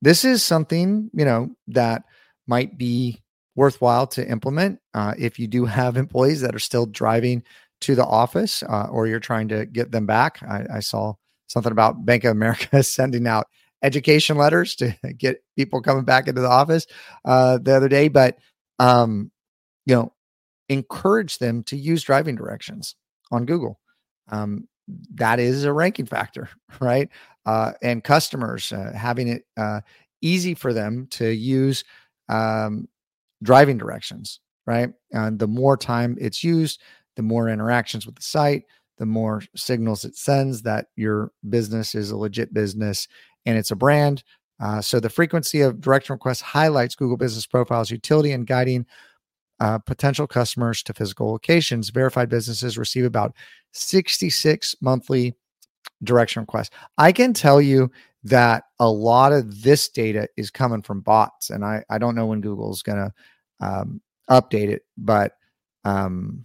This 0.00 0.24
is 0.24 0.42
something, 0.42 1.10
you 1.12 1.24
know, 1.24 1.50
that 1.68 2.02
might 2.46 2.76
be 2.76 3.22
worthwhile 3.54 4.06
to 4.08 4.28
implement 4.28 4.80
uh, 4.94 5.14
if 5.18 5.38
you 5.38 5.46
do 5.46 5.64
have 5.66 5.96
employees 5.96 6.40
that 6.40 6.54
are 6.54 6.60
still 6.60 6.86
driving 6.86 7.42
to 7.80 7.94
the 7.94 8.04
office 8.04 8.62
uh, 8.62 8.86
or 8.90 9.06
you're 9.06 9.20
trying 9.20 9.48
to 9.48 9.66
get 9.66 9.90
them 9.90 10.06
back. 10.06 10.40
I, 10.42 10.66
I, 10.74 10.80
saw 10.80 11.14
something 11.48 11.72
about 11.72 12.06
Bank 12.06 12.22
of 12.22 12.30
America 12.30 12.80
sending 12.84 13.26
out 13.26 13.48
education 13.82 14.36
letters 14.36 14.74
to 14.76 14.96
get 15.18 15.42
people 15.56 15.80
coming 15.80 16.04
back 16.04 16.28
into 16.28 16.40
the 16.40 16.48
office 16.48 16.86
uh, 17.24 17.58
the 17.58 17.74
other 17.74 17.88
day, 17.88 18.08
but 18.08 18.38
um, 18.78 19.30
you 19.86 19.94
know, 19.94 20.12
encourage 20.68 21.38
them 21.38 21.62
to 21.64 21.76
use 21.76 22.02
driving 22.02 22.36
directions 22.36 22.96
on 23.30 23.46
Google. 23.46 23.78
Um, 24.28 24.68
that 25.14 25.38
is 25.38 25.64
a 25.64 25.72
ranking 25.72 26.06
factor, 26.06 26.48
right? 26.80 27.08
Uh, 27.46 27.72
and 27.82 28.04
customers 28.04 28.72
uh, 28.72 28.92
having 28.96 29.28
it 29.28 29.44
uh, 29.56 29.80
easy 30.20 30.54
for 30.54 30.72
them 30.72 31.06
to 31.10 31.28
use 31.30 31.84
um, 32.28 32.88
driving 33.42 33.78
directions, 33.78 34.40
right? 34.66 34.90
And 35.12 35.38
the 35.38 35.48
more 35.48 35.76
time 35.76 36.16
it's 36.20 36.44
used, 36.44 36.80
the 37.16 37.22
more 37.22 37.48
interactions 37.48 38.06
with 38.06 38.14
the 38.14 38.22
site, 38.22 38.64
the 38.98 39.06
more 39.06 39.42
signals 39.56 40.04
it 40.04 40.16
sends 40.16 40.62
that 40.62 40.86
your 40.96 41.32
business 41.48 41.94
is 41.94 42.10
a 42.10 42.16
legit 42.16 42.54
business 42.54 43.08
and 43.46 43.58
it's 43.58 43.70
a 43.70 43.76
brand. 43.76 44.22
Uh, 44.60 44.80
so 44.80 45.00
the 45.00 45.10
frequency 45.10 45.60
of 45.60 45.80
direction 45.80 46.12
requests 46.12 46.40
highlights 46.40 46.94
Google 46.94 47.16
Business 47.16 47.46
Profile's 47.46 47.90
utility 47.90 48.32
in 48.32 48.44
guiding 48.44 48.86
uh, 49.60 49.78
potential 49.78 50.26
customers 50.26 50.82
to 50.84 50.94
physical 50.94 51.30
locations. 51.30 51.90
Verified 51.90 52.28
businesses 52.28 52.78
receive 52.78 53.04
about 53.04 53.34
66 53.72 54.76
monthly 54.80 55.34
direction 56.04 56.42
requests. 56.42 56.70
I 56.98 57.12
can 57.12 57.32
tell 57.32 57.60
you 57.60 57.90
that 58.24 58.64
a 58.78 58.88
lot 58.88 59.32
of 59.32 59.62
this 59.62 59.88
data 59.88 60.28
is 60.36 60.50
coming 60.50 60.82
from 60.82 61.00
bots, 61.00 61.50
and 61.50 61.64
I, 61.64 61.84
I 61.90 61.98
don't 61.98 62.14
know 62.14 62.26
when 62.26 62.40
Google's 62.40 62.82
going 62.82 62.98
to 62.98 63.66
um, 63.66 64.00
update 64.30 64.68
it, 64.68 64.82
but 64.96 65.32
um, 65.84 66.44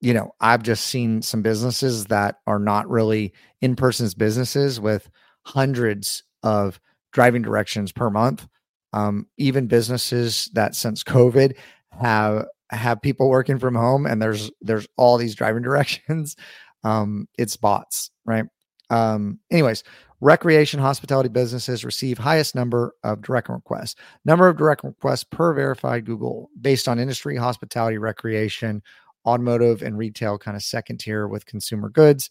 you 0.00 0.14
know, 0.14 0.32
I've 0.40 0.62
just 0.62 0.86
seen 0.86 1.22
some 1.22 1.42
businesses 1.42 2.06
that 2.06 2.36
are 2.46 2.60
not 2.60 2.88
really 2.88 3.32
in 3.60 3.74
person's 3.74 4.14
businesses 4.14 4.80
with 4.80 5.10
hundreds 5.48 6.22
of 6.42 6.78
driving 7.12 7.42
directions 7.42 7.90
per 7.90 8.10
month. 8.10 8.46
Um, 8.92 9.26
even 9.36 9.66
businesses 9.66 10.50
that 10.54 10.74
since 10.74 11.02
COVID 11.02 11.56
have 11.90 12.46
have 12.70 13.00
people 13.00 13.30
working 13.30 13.58
from 13.58 13.74
home 13.74 14.06
and 14.06 14.20
there's 14.20 14.50
there's 14.60 14.86
all 14.96 15.16
these 15.16 15.34
driving 15.34 15.62
directions. 15.68 16.36
Um, 16.84 17.28
it's 17.38 17.56
bots, 17.56 18.10
right? 18.24 18.44
Um, 18.90 19.40
anyways, 19.50 19.84
recreation 20.20 20.80
hospitality 20.80 21.28
businesses 21.28 21.84
receive 21.84 22.18
highest 22.18 22.54
number 22.54 22.94
of 23.02 23.22
direct 23.22 23.48
requests. 23.48 23.96
Number 24.24 24.48
of 24.48 24.56
direct 24.56 24.84
requests 24.84 25.24
per 25.24 25.54
verified 25.54 26.04
Google 26.04 26.50
based 26.60 26.88
on 26.88 26.98
industry, 26.98 27.36
hospitality, 27.36 27.98
recreation, 27.98 28.82
automotive, 29.26 29.82
and 29.82 29.98
retail 29.98 30.38
kind 30.38 30.56
of 30.56 30.62
second 30.62 30.98
tier 30.98 31.28
with 31.28 31.46
consumer 31.46 31.88
goods. 31.88 32.30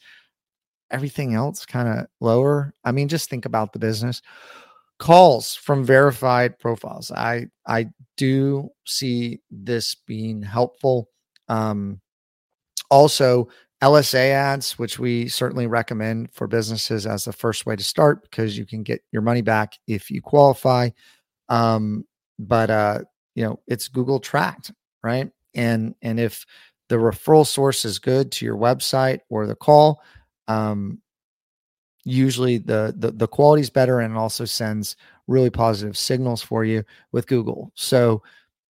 Everything 0.92 1.34
else 1.34 1.66
kind 1.66 1.88
of 1.88 2.08
lower. 2.20 2.74
I 2.84 2.92
mean, 2.92 3.08
just 3.08 3.30
think 3.30 3.46
about 3.46 3.74
the 3.74 3.80
business. 3.80 4.22
Calls 5.00 5.56
from 5.56 5.84
verified 5.84 6.58
profiles. 6.58 7.12
I 7.12 7.48
I 7.68 7.88
do 8.16 8.70
see 8.86 9.42
this 9.52 9.96
being 9.96 10.42
helpful. 10.42 11.10
Um, 11.50 12.02
also, 12.90 13.50
LSA 13.82 14.32
ads, 14.32 14.80
which 14.80 14.98
we 14.98 15.28
certainly 15.28 15.68
recommend 15.68 16.32
for 16.32 16.48
businesses 16.48 17.06
as 17.06 17.26
the 17.26 17.34
first 17.34 17.66
way 17.66 17.76
to 17.76 17.84
start 17.84 18.24
because 18.24 18.58
you 18.58 18.66
can 18.66 18.82
get 18.82 19.04
your 19.12 19.22
money 19.22 19.42
back 19.42 19.74
if 19.88 20.10
you 20.10 20.22
qualify. 20.22 20.90
Um, 21.50 22.06
but 22.40 22.70
uh, 22.70 23.00
you 23.36 23.44
know, 23.44 23.60
it's 23.68 23.88
Google 23.88 24.20
tracked, 24.20 24.72
right? 25.04 25.30
And 25.54 25.94
and 26.02 26.20
if 26.20 26.46
the 26.90 26.96
referral 26.96 27.46
source 27.46 27.86
is 27.86 28.00
good 28.00 28.32
to 28.34 28.46
your 28.46 28.58
website 28.58 29.20
or 29.30 29.46
the 29.46 29.56
call, 29.56 30.02
um, 30.48 31.02
usually 32.04 32.58
the 32.58 32.94
the 32.98 33.12
the 33.12 33.28
quality 33.28 33.62
is 33.62 33.70
better 33.70 34.00
and 34.00 34.18
also 34.18 34.46
sends 34.46 34.96
really 35.28 35.50
positive 35.50 35.98
signals 35.98 36.42
for 36.42 36.64
you 36.64 36.84
with 37.12 37.28
Google. 37.28 37.72
So 37.76 38.24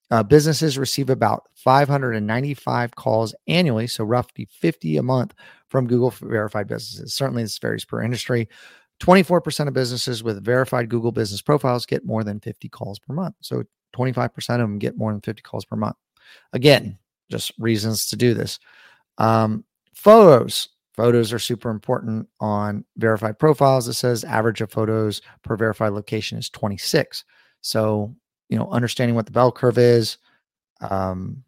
uh, 0.09 0.23
businesses 0.23 0.77
receive 0.77 1.09
about 1.09 1.43
595 1.55 2.95
calls 2.95 3.35
annually, 3.47 3.87
so 3.87 4.03
roughly 4.03 4.47
50 4.49 4.97
a 4.97 5.03
month 5.03 5.33
from 5.67 5.87
Google 5.87 6.11
verified 6.11 6.67
businesses. 6.67 7.13
Certainly, 7.13 7.43
this 7.43 7.57
varies 7.57 7.85
per 7.85 8.01
industry. 8.01 8.47
24% 9.01 9.67
of 9.67 9.73
businesses 9.73 10.23
with 10.23 10.43
verified 10.43 10.89
Google 10.89 11.11
business 11.11 11.41
profiles 11.41 11.85
get 11.85 12.05
more 12.05 12.23
than 12.23 12.39
50 12.39 12.67
calls 12.69 12.97
per 12.97 13.13
month. 13.13 13.35
So 13.41 13.63
25% 13.95 14.35
of 14.35 14.59
them 14.59 14.79
get 14.79 14.97
more 14.97 15.11
than 15.11 15.21
50 15.21 15.41
calls 15.43 15.65
per 15.65 15.75
month. 15.75 15.95
Again, 16.53 16.97
just 17.29 17.51
reasons 17.59 18.07
to 18.07 18.15
do 18.15 18.33
this. 18.33 18.59
Um, 19.17 19.65
photos. 19.93 20.69
Photos 20.97 21.31
are 21.31 21.39
super 21.39 21.69
important 21.69 22.27
on 22.39 22.83
verified 22.97 23.39
profiles. 23.39 23.87
It 23.87 23.93
says 23.93 24.23
average 24.23 24.61
of 24.61 24.71
photos 24.71 25.21
per 25.43 25.55
verified 25.55 25.93
location 25.93 26.37
is 26.37 26.49
26. 26.49 27.23
So 27.61 28.15
you 28.49 28.57
know, 28.57 28.69
understanding 28.69 29.15
what 29.15 29.25
the 29.25 29.31
bell 29.31 29.51
curve 29.51 29.77
is, 29.77 30.17
um, 30.81 31.43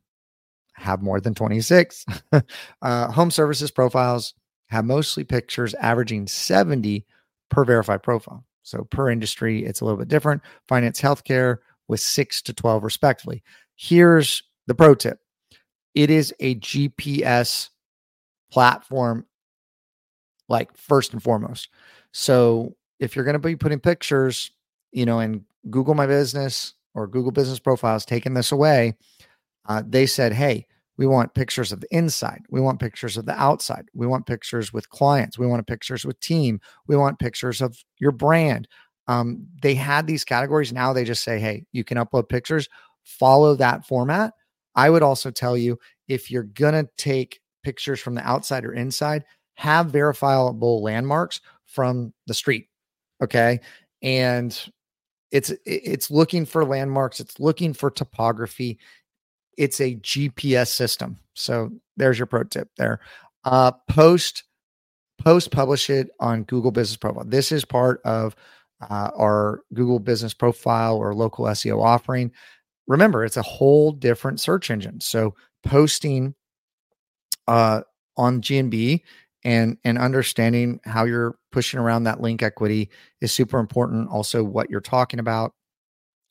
have 0.73 1.01
more 1.01 1.19
than 1.19 1.33
26. 1.33 2.05
uh, 2.81 3.11
home 3.11 3.31
services 3.31 3.71
profiles 3.71 4.33
have 4.67 4.85
mostly 4.85 5.23
pictures 5.23 5.73
averaging 5.75 6.27
70 6.27 7.05
per 7.49 7.65
verified 7.65 8.03
profile. 8.03 8.45
So 8.63 8.83
per 8.91 9.09
industry, 9.09 9.65
it's 9.65 9.81
a 9.81 9.85
little 9.85 9.97
bit 9.97 10.07
different. 10.07 10.41
Finance, 10.67 11.01
healthcare 11.01 11.57
with 11.87 11.99
six 11.99 12.41
to 12.43 12.53
12 12.53 12.83
respectively. 12.83 13.43
Here's 13.75 14.43
the 14.67 14.75
pro 14.75 14.93
tip 14.95 15.19
it 15.95 16.09
is 16.09 16.33
a 16.39 16.55
GPS 16.55 17.69
platform, 18.51 19.25
like 20.49 20.75
first 20.75 21.13
and 21.13 21.23
foremost. 21.23 21.69
So 22.11 22.75
if 22.99 23.15
you're 23.15 23.25
going 23.25 23.33
to 23.33 23.39
be 23.39 23.55
putting 23.55 23.79
pictures, 23.79 24.51
you 24.91 25.05
know, 25.05 25.19
in 25.19 25.45
Google 25.69 25.93
My 25.93 26.07
Business, 26.07 26.73
or 26.95 27.07
Google 27.07 27.31
Business 27.31 27.59
Profiles 27.59 28.03
taking 28.03 28.33
this 28.33 28.51
away, 28.51 28.95
uh, 29.67 29.83
they 29.87 30.05
said, 30.05 30.33
hey, 30.33 30.65
we 30.97 31.05
want 31.07 31.33
pictures 31.33 31.71
of 31.71 31.79
the 31.79 31.87
inside. 31.95 32.41
We 32.49 32.59
want 32.59 32.79
pictures 32.79 33.15
of 33.15 33.25
the 33.25 33.39
outside. 33.39 33.85
We 33.93 34.07
want 34.07 34.25
pictures 34.25 34.73
with 34.73 34.89
clients. 34.89 35.37
We 35.37 35.47
want 35.47 35.65
pictures 35.67 36.03
with 36.03 36.19
team. 36.19 36.59
We 36.87 36.97
want 36.97 37.19
pictures 37.19 37.61
of 37.61 37.77
your 37.99 38.11
brand. 38.11 38.67
Um, 39.07 39.47
they 39.61 39.75
had 39.75 40.07
these 40.07 40.25
categories. 40.25 40.73
Now 40.73 40.91
they 40.91 41.05
just 41.05 41.23
say, 41.23 41.39
hey, 41.39 41.65
you 41.71 41.83
can 41.83 41.97
upload 41.97 42.27
pictures. 42.27 42.67
Follow 43.03 43.55
that 43.55 43.85
format. 43.85 44.33
I 44.75 44.89
would 44.89 45.03
also 45.03 45.31
tell 45.31 45.55
you 45.55 45.79
if 46.07 46.29
you're 46.29 46.43
going 46.43 46.73
to 46.73 46.89
take 46.97 47.39
pictures 47.63 47.99
from 47.99 48.15
the 48.15 48.27
outside 48.27 48.65
or 48.65 48.73
inside, 48.73 49.23
have 49.59 49.87
verifiable 49.87 50.81
landmarks 50.81 51.41
from 51.65 52.13
the 52.27 52.33
street. 52.33 52.69
Okay. 53.21 53.59
And 54.01 54.57
it's 55.31 55.51
it's 55.65 56.09
looking 56.09 56.43
for 56.43 56.65
landmarks 56.65 57.19
it's 57.19 57.39
looking 57.39 57.71
for 57.71 57.91
topography 57.91 58.79
it's 59.57 59.79
a 59.79 59.93
gps 59.97 60.69
system 60.69 61.19
so 61.35 61.69
there's 61.97 62.17
your 62.17 62.25
pro 62.25 62.43
tip 62.43 62.67
there 62.77 62.99
uh, 63.43 63.69
post 63.87 64.45
post 65.19 65.51
publish 65.51 65.87
it 65.91 66.09
on 66.19 66.41
google 66.45 66.71
business 66.71 66.97
profile 66.97 67.25
this 67.27 67.51
is 67.51 67.63
part 67.63 68.01
of 68.05 68.35
uh, 68.89 69.11
our 69.15 69.61
google 69.75 69.99
business 69.99 70.33
profile 70.33 70.97
or 70.97 71.13
local 71.13 71.45
seo 71.45 71.79
offering 71.83 72.31
remember 72.87 73.23
it's 73.23 73.37
a 73.37 73.43
whole 73.43 73.91
different 73.91 74.39
search 74.39 74.71
engine 74.71 74.99
so 74.99 75.35
posting 75.63 76.33
uh, 77.47 77.81
on 78.19 78.41
GMB 78.41 79.01
and 79.43 79.77
and 79.83 79.97
understanding 79.97 80.79
how 80.83 81.05
you're 81.05 81.37
pushing 81.51 81.79
around 81.79 82.03
that 82.03 82.21
link 82.21 82.43
equity 82.43 82.89
is 83.21 83.31
super 83.31 83.59
important 83.59 84.09
also 84.09 84.43
what 84.43 84.69
you're 84.69 84.81
talking 84.81 85.19
about. 85.19 85.53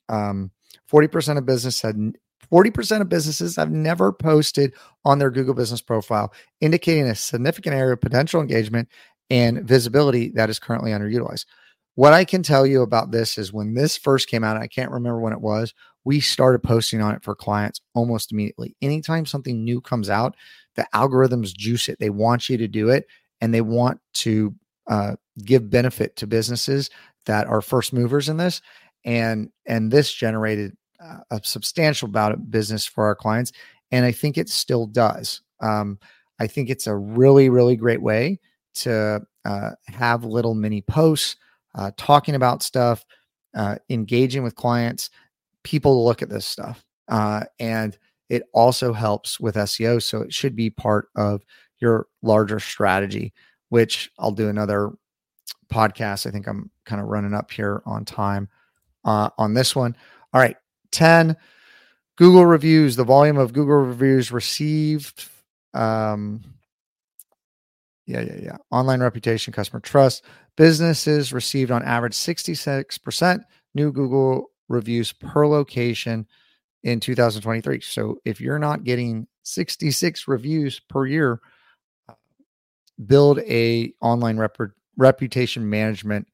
Um 0.09 0.51
40% 0.90 1.38
of 1.38 1.47
business 1.47 1.81
had 1.81 1.97
40% 2.53 3.01
of 3.01 3.09
businesses 3.09 3.57
have 3.57 3.71
never 3.71 4.12
posted 4.12 4.75
on 5.05 5.18
their 5.18 5.31
google 5.31 5.55
business 5.55 5.81
profile 5.81 6.33
indicating 6.61 7.07
a 7.07 7.14
significant 7.14 7.75
area 7.75 7.92
of 7.94 8.01
potential 8.01 8.40
engagement 8.40 8.88
and 9.31 9.66
visibility 9.66 10.31
that 10.31 10.49
is 10.49 10.59
currently 10.59 10.90
underutilized. 10.92 11.47
What 11.94 12.12
i 12.12 12.25
can 12.25 12.42
tell 12.42 12.66
you 12.66 12.83
about 12.83 13.11
this 13.11 13.38
is 13.38 13.53
when 13.53 13.75
this 13.75 13.97
first 13.97 14.29
came 14.29 14.44
out 14.44 14.57
i 14.57 14.66
can't 14.66 14.90
remember 14.90 15.21
when 15.21 15.33
it 15.33 15.40
was 15.40 15.75
we 16.09 16.21
started 16.21 16.62
posting 16.62 17.03
on 17.03 17.14
it 17.14 17.23
for 17.23 17.35
clients 17.35 17.83
almost 17.94 18.33
immediately. 18.33 18.75
Anytime 18.81 19.27
something 19.27 19.62
new 19.62 19.79
comes 19.79 20.09
out 20.09 20.37
the 20.78 20.86
algorithms 20.94 21.52
juice 21.52 21.88
it. 21.88 21.98
They 21.98 22.08
want 22.08 22.48
you 22.48 22.56
to 22.56 22.68
do 22.68 22.88
it 22.88 23.06
and 23.40 23.52
they 23.52 23.60
want 23.60 24.00
to 24.14 24.54
uh, 24.86 25.16
give 25.44 25.68
benefit 25.68 26.14
to 26.16 26.26
businesses 26.26 26.88
that 27.26 27.48
are 27.48 27.60
first 27.60 27.92
movers 27.92 28.28
in 28.28 28.36
this. 28.36 28.62
And 29.04 29.50
and 29.66 29.90
this 29.90 30.14
generated 30.14 30.76
uh, 31.02 31.18
a 31.32 31.40
substantial 31.42 32.08
amount 32.08 32.34
of 32.34 32.50
business 32.50 32.86
for 32.86 33.04
our 33.06 33.14
clients, 33.16 33.52
and 33.90 34.04
I 34.04 34.12
think 34.12 34.38
it 34.38 34.48
still 34.48 34.86
does. 34.86 35.42
Um, 35.60 35.98
I 36.40 36.46
think 36.46 36.70
it's 36.70 36.86
a 36.86 36.96
really 36.96 37.48
really 37.48 37.76
great 37.76 38.02
way 38.02 38.40
to 38.76 39.22
uh, 39.44 39.70
have 39.86 40.24
little 40.24 40.54
mini 40.54 40.82
posts 40.82 41.36
uh, 41.74 41.90
talking 41.96 42.34
about 42.34 42.62
stuff, 42.62 43.04
uh, 43.54 43.76
engaging 43.88 44.42
with 44.42 44.54
clients, 44.54 45.10
people 45.64 46.04
look 46.04 46.22
at 46.22 46.28
this 46.28 46.46
stuff, 46.46 46.84
and 47.58 47.98
it 48.28 48.42
also 48.52 48.92
helps 48.92 49.40
with 49.40 49.54
SEO. 49.54 50.02
So 50.02 50.22
it 50.22 50.32
should 50.32 50.54
be 50.54 50.70
part 50.70 51.08
of 51.16 51.42
your 51.78 52.06
larger 52.22 52.60
strategy, 52.60 53.32
which 53.68 54.10
I'll 54.18 54.32
do 54.32 54.48
another 54.48 54.90
podcast. 55.72 56.26
I 56.26 56.30
think 56.30 56.46
I'm 56.46 56.70
kind 56.84 57.00
of 57.00 57.08
running 57.08 57.34
up 57.34 57.50
here 57.50 57.82
on 57.86 58.04
time 58.04 58.48
uh, 59.04 59.30
on 59.38 59.54
this 59.54 59.74
one. 59.74 59.96
All 60.32 60.40
right. 60.40 60.56
10 60.92 61.36
Google 62.16 62.46
reviews, 62.46 62.96
the 62.96 63.04
volume 63.04 63.38
of 63.38 63.52
Google 63.52 63.76
reviews 63.76 64.32
received. 64.32 65.28
Um, 65.74 66.42
yeah, 68.06 68.22
yeah, 68.22 68.38
yeah. 68.42 68.56
Online 68.70 69.00
reputation, 69.00 69.52
customer 69.52 69.80
trust. 69.80 70.24
Businesses 70.56 71.33
received 71.33 71.70
on 71.70 71.85
average 71.85 72.14
66% 72.14 73.40
new 73.74 73.92
Google 73.92 74.50
reviews 74.68 75.12
per 75.12 75.46
location 75.46 76.26
in 76.83 77.00
2023. 77.00 77.81
So 77.81 78.18
if 78.24 78.40
you're 78.40 78.58
not 78.58 78.85
getting 78.85 79.26
66 79.42 80.29
reviews 80.29 80.81
per 80.81 81.06
year, 81.06 81.40
uh, 82.08 82.14
build 83.06 83.40
a 83.40 83.92
online 84.00 84.38
rep- 84.38 84.56
reputation 84.96 85.68
management 85.68 86.29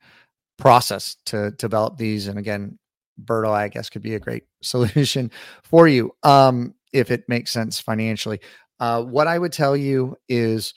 process 0.59 1.16
to 1.26 1.51
develop 1.53 1.97
these. 1.97 2.28
And 2.28 2.38
again, 2.38 2.78
Birdeye, 3.18 3.64
I 3.64 3.68
guess, 3.68 3.90
could 3.90 4.03
be 4.03 4.14
a 4.14 4.20
great 4.20 4.45
solution 4.62 5.30
for 5.62 5.88
you 5.88 6.12
um, 6.22 6.74
if 6.92 7.11
it 7.11 7.24
makes 7.28 7.53
sense 7.53 7.80
financially. 7.80 8.40
Uh, 8.80 9.03
what 9.03 9.28
I 9.28 9.38
would 9.38 9.53
tell 9.53 9.76
you 9.76 10.16
is 10.28 10.74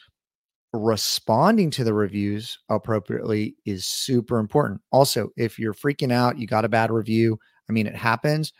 responding 0.73 1.71
to 1.71 1.83
the 1.83 1.93
reviews 1.93 2.59
appropriately 2.69 3.55
is 3.65 3.85
super 3.85 4.37
important. 4.37 4.81
Also, 4.91 5.29
if 5.35 5.57
you're 5.57 5.73
freaking 5.73 6.11
out, 6.11 6.37
you 6.37 6.45
got 6.45 6.65
a 6.65 6.69
bad 6.69 6.91
review, 6.91 7.39
I 7.69 7.73
mean, 7.73 7.87
it 7.87 7.95
happens 7.95 8.53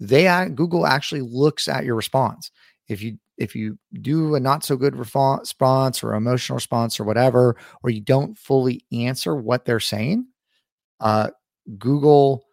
they 0.00 0.48
Google 0.54 0.86
actually 0.86 1.22
looks 1.22 1.68
at 1.68 1.84
your 1.84 1.94
response. 1.94 2.50
if 2.88 3.02
you 3.02 3.18
if 3.38 3.54
you 3.54 3.78
do 4.00 4.34
a 4.34 4.40
not 4.40 4.64
so 4.64 4.76
good 4.76 4.96
response 4.96 6.02
or 6.02 6.14
emotional 6.14 6.56
response 6.56 6.98
or 6.98 7.04
whatever, 7.04 7.56
or 7.82 7.90
you 7.90 8.00
don't 8.00 8.36
fully 8.38 8.82
answer 8.92 9.36
what 9.36 9.64
they're 9.64 9.80
saying, 9.80 10.26
uh, 11.00 11.28
Google 11.78 12.44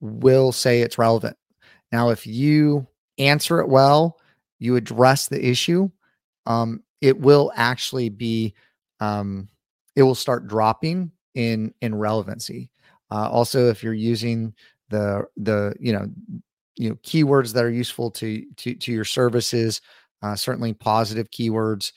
will 0.00 0.52
say 0.52 0.80
it's 0.80 0.96
relevant. 0.98 1.36
Now, 1.92 2.08
if 2.10 2.26
you 2.26 2.86
answer 3.18 3.60
it 3.60 3.68
well, 3.68 4.18
you 4.58 4.76
address 4.76 5.28
the 5.28 5.44
issue, 5.44 5.90
um, 6.46 6.82
it 7.00 7.18
will 7.18 7.52
actually 7.54 8.08
be 8.08 8.54
um, 9.00 9.48
it 9.96 10.02
will 10.02 10.14
start 10.14 10.46
dropping 10.46 11.10
in 11.34 11.74
in 11.80 11.94
relevancy. 11.94 12.70
Uh, 13.10 13.28
also, 13.28 13.68
if 13.68 13.82
you're 13.82 13.92
using 13.92 14.54
the 14.88 15.24
the 15.36 15.74
you 15.80 15.92
know 15.92 16.08
you 16.80 16.88
know 16.88 16.96
keywords 17.02 17.52
that 17.52 17.64
are 17.64 17.70
useful 17.70 18.10
to 18.10 18.42
to 18.56 18.74
to 18.74 18.90
your 18.90 19.04
services, 19.04 19.82
uh, 20.22 20.34
certainly 20.34 20.72
positive 20.72 21.30
keywords, 21.30 21.92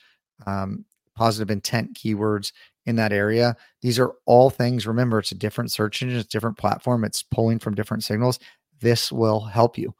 um, 0.46 0.84
positive 1.16 1.50
intent 1.50 1.94
keywords 1.94 2.52
in 2.84 2.96
that 2.96 3.10
area. 3.10 3.56
These 3.80 3.98
are 3.98 4.12
all 4.26 4.50
things. 4.50 4.86
Remember, 4.86 5.18
it's 5.18 5.32
a 5.32 5.36
different 5.36 5.72
search 5.72 6.02
engine, 6.02 6.18
it's 6.18 6.28
a 6.28 6.30
different 6.30 6.58
platform. 6.58 7.02
It's 7.02 7.22
pulling 7.22 7.58
from 7.58 7.74
different 7.74 8.04
signals. 8.04 8.38
This 8.80 9.10
will 9.10 9.40
help 9.40 9.78
you. 9.78 9.94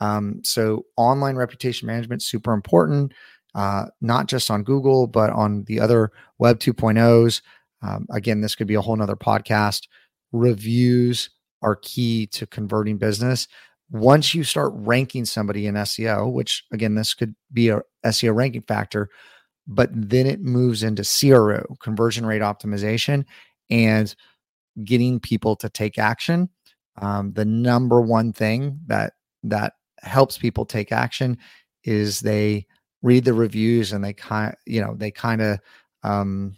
Um, 0.00 0.42
so, 0.44 0.84
online 0.98 1.36
reputation 1.36 1.86
management 1.86 2.20
super 2.20 2.52
important, 2.52 3.14
uh, 3.54 3.86
not 4.02 4.26
just 4.26 4.50
on 4.50 4.64
Google, 4.64 5.06
but 5.06 5.30
on 5.30 5.64
the 5.64 5.80
other 5.80 6.12
Web 6.38 6.58
2.0s. 6.58 7.40
Um, 7.80 8.06
again, 8.10 8.42
this 8.42 8.54
could 8.54 8.66
be 8.66 8.74
a 8.74 8.82
whole 8.82 8.96
nother 8.96 9.16
podcast. 9.16 9.88
Reviews 10.32 11.30
are 11.62 11.76
key 11.76 12.26
to 12.26 12.46
converting 12.46 12.98
business. 12.98 13.48
Once 13.90 14.34
you 14.34 14.42
start 14.42 14.72
ranking 14.74 15.24
somebody 15.24 15.66
in 15.66 15.74
SEO, 15.76 16.32
which 16.32 16.64
again, 16.72 16.94
this 16.94 17.14
could 17.14 17.34
be 17.52 17.68
a 17.68 17.82
SEO 18.04 18.34
ranking 18.34 18.62
factor, 18.62 19.08
but 19.66 19.90
then 19.92 20.26
it 20.26 20.40
moves 20.40 20.82
into 20.82 21.02
CRO, 21.04 21.76
conversion 21.80 22.26
rate 22.26 22.42
optimization, 22.42 23.24
and 23.70 24.14
getting 24.84 25.20
people 25.20 25.56
to 25.56 25.68
take 25.68 25.98
action. 25.98 26.48
Um, 27.00 27.32
the 27.32 27.44
number 27.44 28.00
one 28.00 28.32
thing 28.32 28.80
that 28.86 29.14
that 29.44 29.74
helps 30.00 30.38
people 30.38 30.64
take 30.64 30.92
action 30.92 31.38
is 31.84 32.20
they 32.20 32.66
read 33.02 33.24
the 33.24 33.34
reviews 33.34 33.92
and 33.92 34.02
they 34.04 34.12
kind 34.12 34.54
you 34.66 34.80
know 34.80 34.94
they 34.96 35.10
kind 35.10 35.40
of 35.40 35.58
um, 36.02 36.56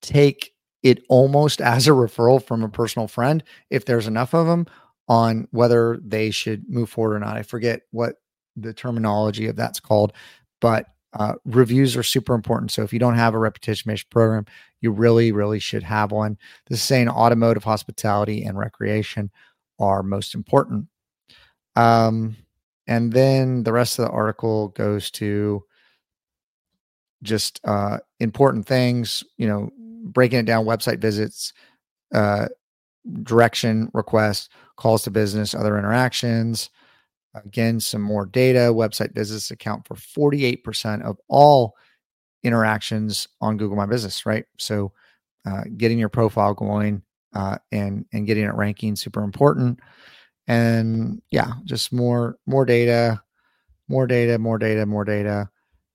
take 0.00 0.52
it 0.82 1.04
almost 1.08 1.60
as 1.60 1.86
a 1.86 1.90
referral 1.90 2.42
from 2.42 2.62
a 2.62 2.68
personal 2.68 3.08
friend 3.08 3.42
if 3.70 3.84
there's 3.84 4.06
enough 4.06 4.34
of 4.34 4.46
them 4.46 4.66
on 5.08 5.48
whether 5.50 5.98
they 6.04 6.30
should 6.30 6.68
move 6.68 6.90
forward 6.90 7.16
or 7.16 7.20
not. 7.20 7.36
I 7.36 7.42
forget 7.42 7.82
what 7.90 8.16
the 8.56 8.72
terminology 8.72 9.46
of 9.46 9.56
that's 9.56 9.80
called, 9.80 10.12
but 10.60 10.86
uh, 11.14 11.34
reviews 11.44 11.96
are 11.96 12.02
super 12.02 12.34
important. 12.34 12.70
So 12.70 12.82
if 12.82 12.92
you 12.92 12.98
don't 12.98 13.16
have 13.16 13.34
a 13.34 13.38
reputation 13.38 13.90
based 13.90 14.08
program, 14.10 14.46
you 14.80 14.90
really, 14.90 15.32
really 15.32 15.58
should 15.58 15.82
have 15.82 16.10
one. 16.10 16.38
This 16.68 16.78
is 16.78 16.84
saying 16.84 17.08
automotive, 17.08 17.64
hospitality, 17.64 18.44
and 18.44 18.58
recreation 18.58 19.30
are 19.78 20.02
most 20.02 20.34
important. 20.34 20.86
Um, 21.76 22.36
and 22.86 23.12
then 23.12 23.62
the 23.62 23.72
rest 23.72 23.98
of 23.98 24.06
the 24.06 24.10
article 24.10 24.68
goes 24.68 25.10
to 25.12 25.64
just 27.22 27.60
uh, 27.64 27.98
important 28.18 28.66
things, 28.66 29.22
you 29.36 29.46
know, 29.46 29.70
breaking 30.04 30.40
it 30.40 30.46
down 30.46 30.64
website 30.64 30.98
visits, 30.98 31.52
uh, 32.12 32.48
direction 33.22 33.90
requests, 33.94 34.48
calls 34.76 35.02
to 35.02 35.10
business, 35.10 35.54
other 35.54 35.78
interactions. 35.78 36.70
Again, 37.34 37.80
some 37.80 38.02
more 38.02 38.26
data. 38.26 38.72
Website 38.72 39.14
visits 39.14 39.50
account 39.50 39.86
for 39.86 39.94
48% 39.94 41.02
of 41.02 41.18
all 41.28 41.74
interactions 42.42 43.28
on 43.40 43.56
Google 43.56 43.76
My 43.76 43.86
Business, 43.86 44.26
right? 44.26 44.44
So, 44.58 44.92
uh, 45.46 45.62
getting 45.76 45.98
your 45.98 46.08
profile 46.08 46.54
going 46.54 47.02
uh, 47.34 47.58
and 47.72 48.04
and 48.12 48.26
getting 48.26 48.44
it 48.44 48.54
ranking 48.54 48.96
super 48.96 49.22
important. 49.22 49.80
And 50.46 51.22
yeah, 51.30 51.52
just 51.64 51.92
more 51.92 52.38
more 52.46 52.64
data, 52.64 53.22
more 53.88 54.06
data, 54.06 54.38
more 54.38 54.58
data, 54.58 54.86
more 54.86 55.04
data. 55.04 55.48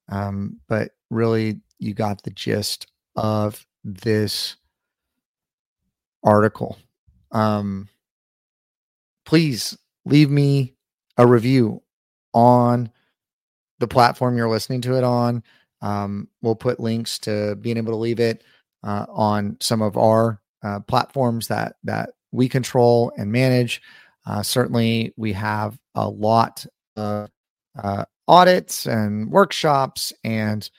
Um, 0.10 0.60
but 0.68 0.92
really, 1.10 1.62
you 1.80 1.94
got 1.94 2.24
the 2.24 2.32
gist 2.32 2.88
of 3.16 3.66
this 3.84 4.56
article. 6.24 6.78
Um, 7.32 7.90
please 9.28 9.78
leave 10.06 10.32
me 10.32 10.74
a 11.18 11.28
review 11.28 11.84
on 12.34 12.90
the 13.80 13.88
platform 13.88 14.38
you're 14.38 14.50
listening 14.50 14.82
to 14.82 14.98
it 14.98 15.04
on. 15.04 15.44
Um, 15.82 16.30
we'll 16.42 16.56
put 16.56 16.80
links 16.80 17.20
to 17.20 17.56
being 17.58 17.78
able 17.78 17.92
to 17.92 17.98
leave 17.98 18.22
it 18.22 18.44
uh, 18.84 19.06
on 19.10 19.58
some 19.60 19.82
of 19.82 19.98
our 19.98 20.42
uh, 20.64 20.80
platforms 20.80 21.50
that 21.50 21.76
that 21.84 22.12
we 22.32 22.50
control 22.50 23.12
and 23.18 23.32
manage. 23.32 23.82
Uh, 24.26 24.42
certainly, 24.42 25.14
we 25.18 25.34
have 25.34 25.78
a 25.94 26.08
lot 26.10 26.66
of 26.96 27.30
uh, 27.78 28.06
audits 28.28 28.86
and 28.86 29.30
workshops 29.30 30.14
and 30.24 30.70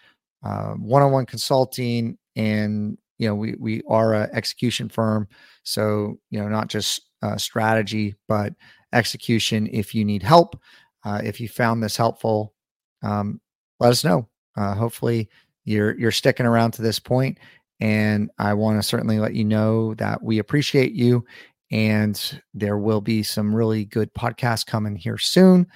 uh, 0.43 0.73
one-on-one 0.73 1.27
consulting, 1.27 2.17
and 2.35 2.97
you 3.19 3.29
know 3.29 3.35
we 3.35 3.55
we 3.59 3.83
are 3.89 4.15
a 4.15 4.31
execution 4.33 4.89
firm, 4.89 5.29
so 5.65 6.19
you 6.31 6.41
know 6.41 6.49
not 6.49 6.69
just 6.69 7.08
uh, 7.23 7.37
strategy 7.37 8.15
but 8.27 8.53
execution. 8.93 9.69
If 9.73 9.95
you 9.95 10.05
need 10.05 10.23
help, 10.23 10.61
uh, 11.05 11.21
if 11.23 11.41
you 11.41 11.49
found 11.49 11.83
this 11.83 11.97
helpful, 11.97 12.55
um, 13.03 13.41
let 13.81 13.91
us 13.91 14.05
know. 14.05 14.29
Uh, 14.57 14.75
hopefully, 14.75 15.29
you're 15.65 15.99
you're 15.99 16.11
sticking 16.11 16.47
around 16.47 16.73
to 16.73 16.83
this 16.83 16.99
point, 16.99 17.39
and 17.81 18.31
I 18.39 18.55
want 18.55 18.79
to 18.79 18.87
certainly 18.87 19.19
let 19.19 19.35
you 19.35 19.45
know 19.45 19.95
that 19.95 20.23
we 20.23 20.39
appreciate 20.39 20.93
you. 20.93 21.25
And 21.71 22.41
there 22.55 22.79
will 22.79 23.03
be 23.03 23.23
some 23.23 23.55
really 23.55 23.85
good 23.85 24.13
podcasts 24.15 24.65
coming 24.65 24.97
here 24.97 25.19
soon. 25.19 25.67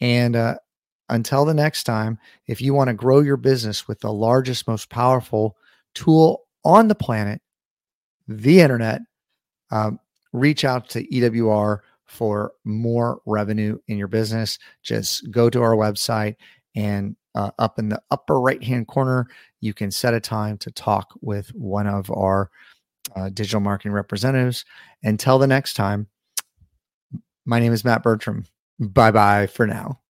And 0.00 0.34
uh, 0.34 0.56
until 1.08 1.44
the 1.44 1.54
next 1.54 1.84
time, 1.84 2.18
if 2.48 2.60
you 2.60 2.74
want 2.74 2.88
to 2.88 2.94
grow 2.94 3.20
your 3.20 3.36
business 3.36 3.86
with 3.86 4.00
the 4.00 4.12
largest, 4.12 4.66
most 4.66 4.90
powerful 4.90 5.56
tool 5.94 6.42
on 6.64 6.88
the 6.88 6.94
planet, 6.94 7.40
the 8.26 8.60
internet, 8.60 9.00
um, 9.70 10.00
reach 10.38 10.64
out 10.64 10.88
to 10.90 11.06
EWR 11.08 11.80
for 12.06 12.52
more 12.64 13.20
revenue 13.26 13.78
in 13.88 13.98
your 13.98 14.08
business. 14.08 14.58
Just 14.82 15.30
go 15.30 15.50
to 15.50 15.62
our 15.62 15.76
website 15.76 16.36
and 16.74 17.16
uh, 17.34 17.50
up 17.58 17.78
in 17.78 17.88
the 17.88 18.00
upper 18.10 18.40
right 18.40 18.62
hand 18.62 18.88
corner, 18.88 19.26
you 19.60 19.74
can 19.74 19.90
set 19.90 20.14
a 20.14 20.20
time 20.20 20.58
to 20.58 20.70
talk 20.70 21.14
with 21.20 21.48
one 21.54 21.86
of 21.86 22.10
our 22.10 22.50
uh, 23.14 23.28
digital 23.28 23.60
marketing 23.60 23.92
representatives. 23.92 24.64
Until 25.02 25.38
the 25.38 25.46
next 25.46 25.74
time, 25.74 26.08
my 27.44 27.60
name 27.60 27.72
is 27.72 27.84
Matt 27.84 28.02
Bertram. 28.02 28.44
Bye 28.80 29.10
bye 29.10 29.46
for 29.46 29.66
now. 29.66 30.00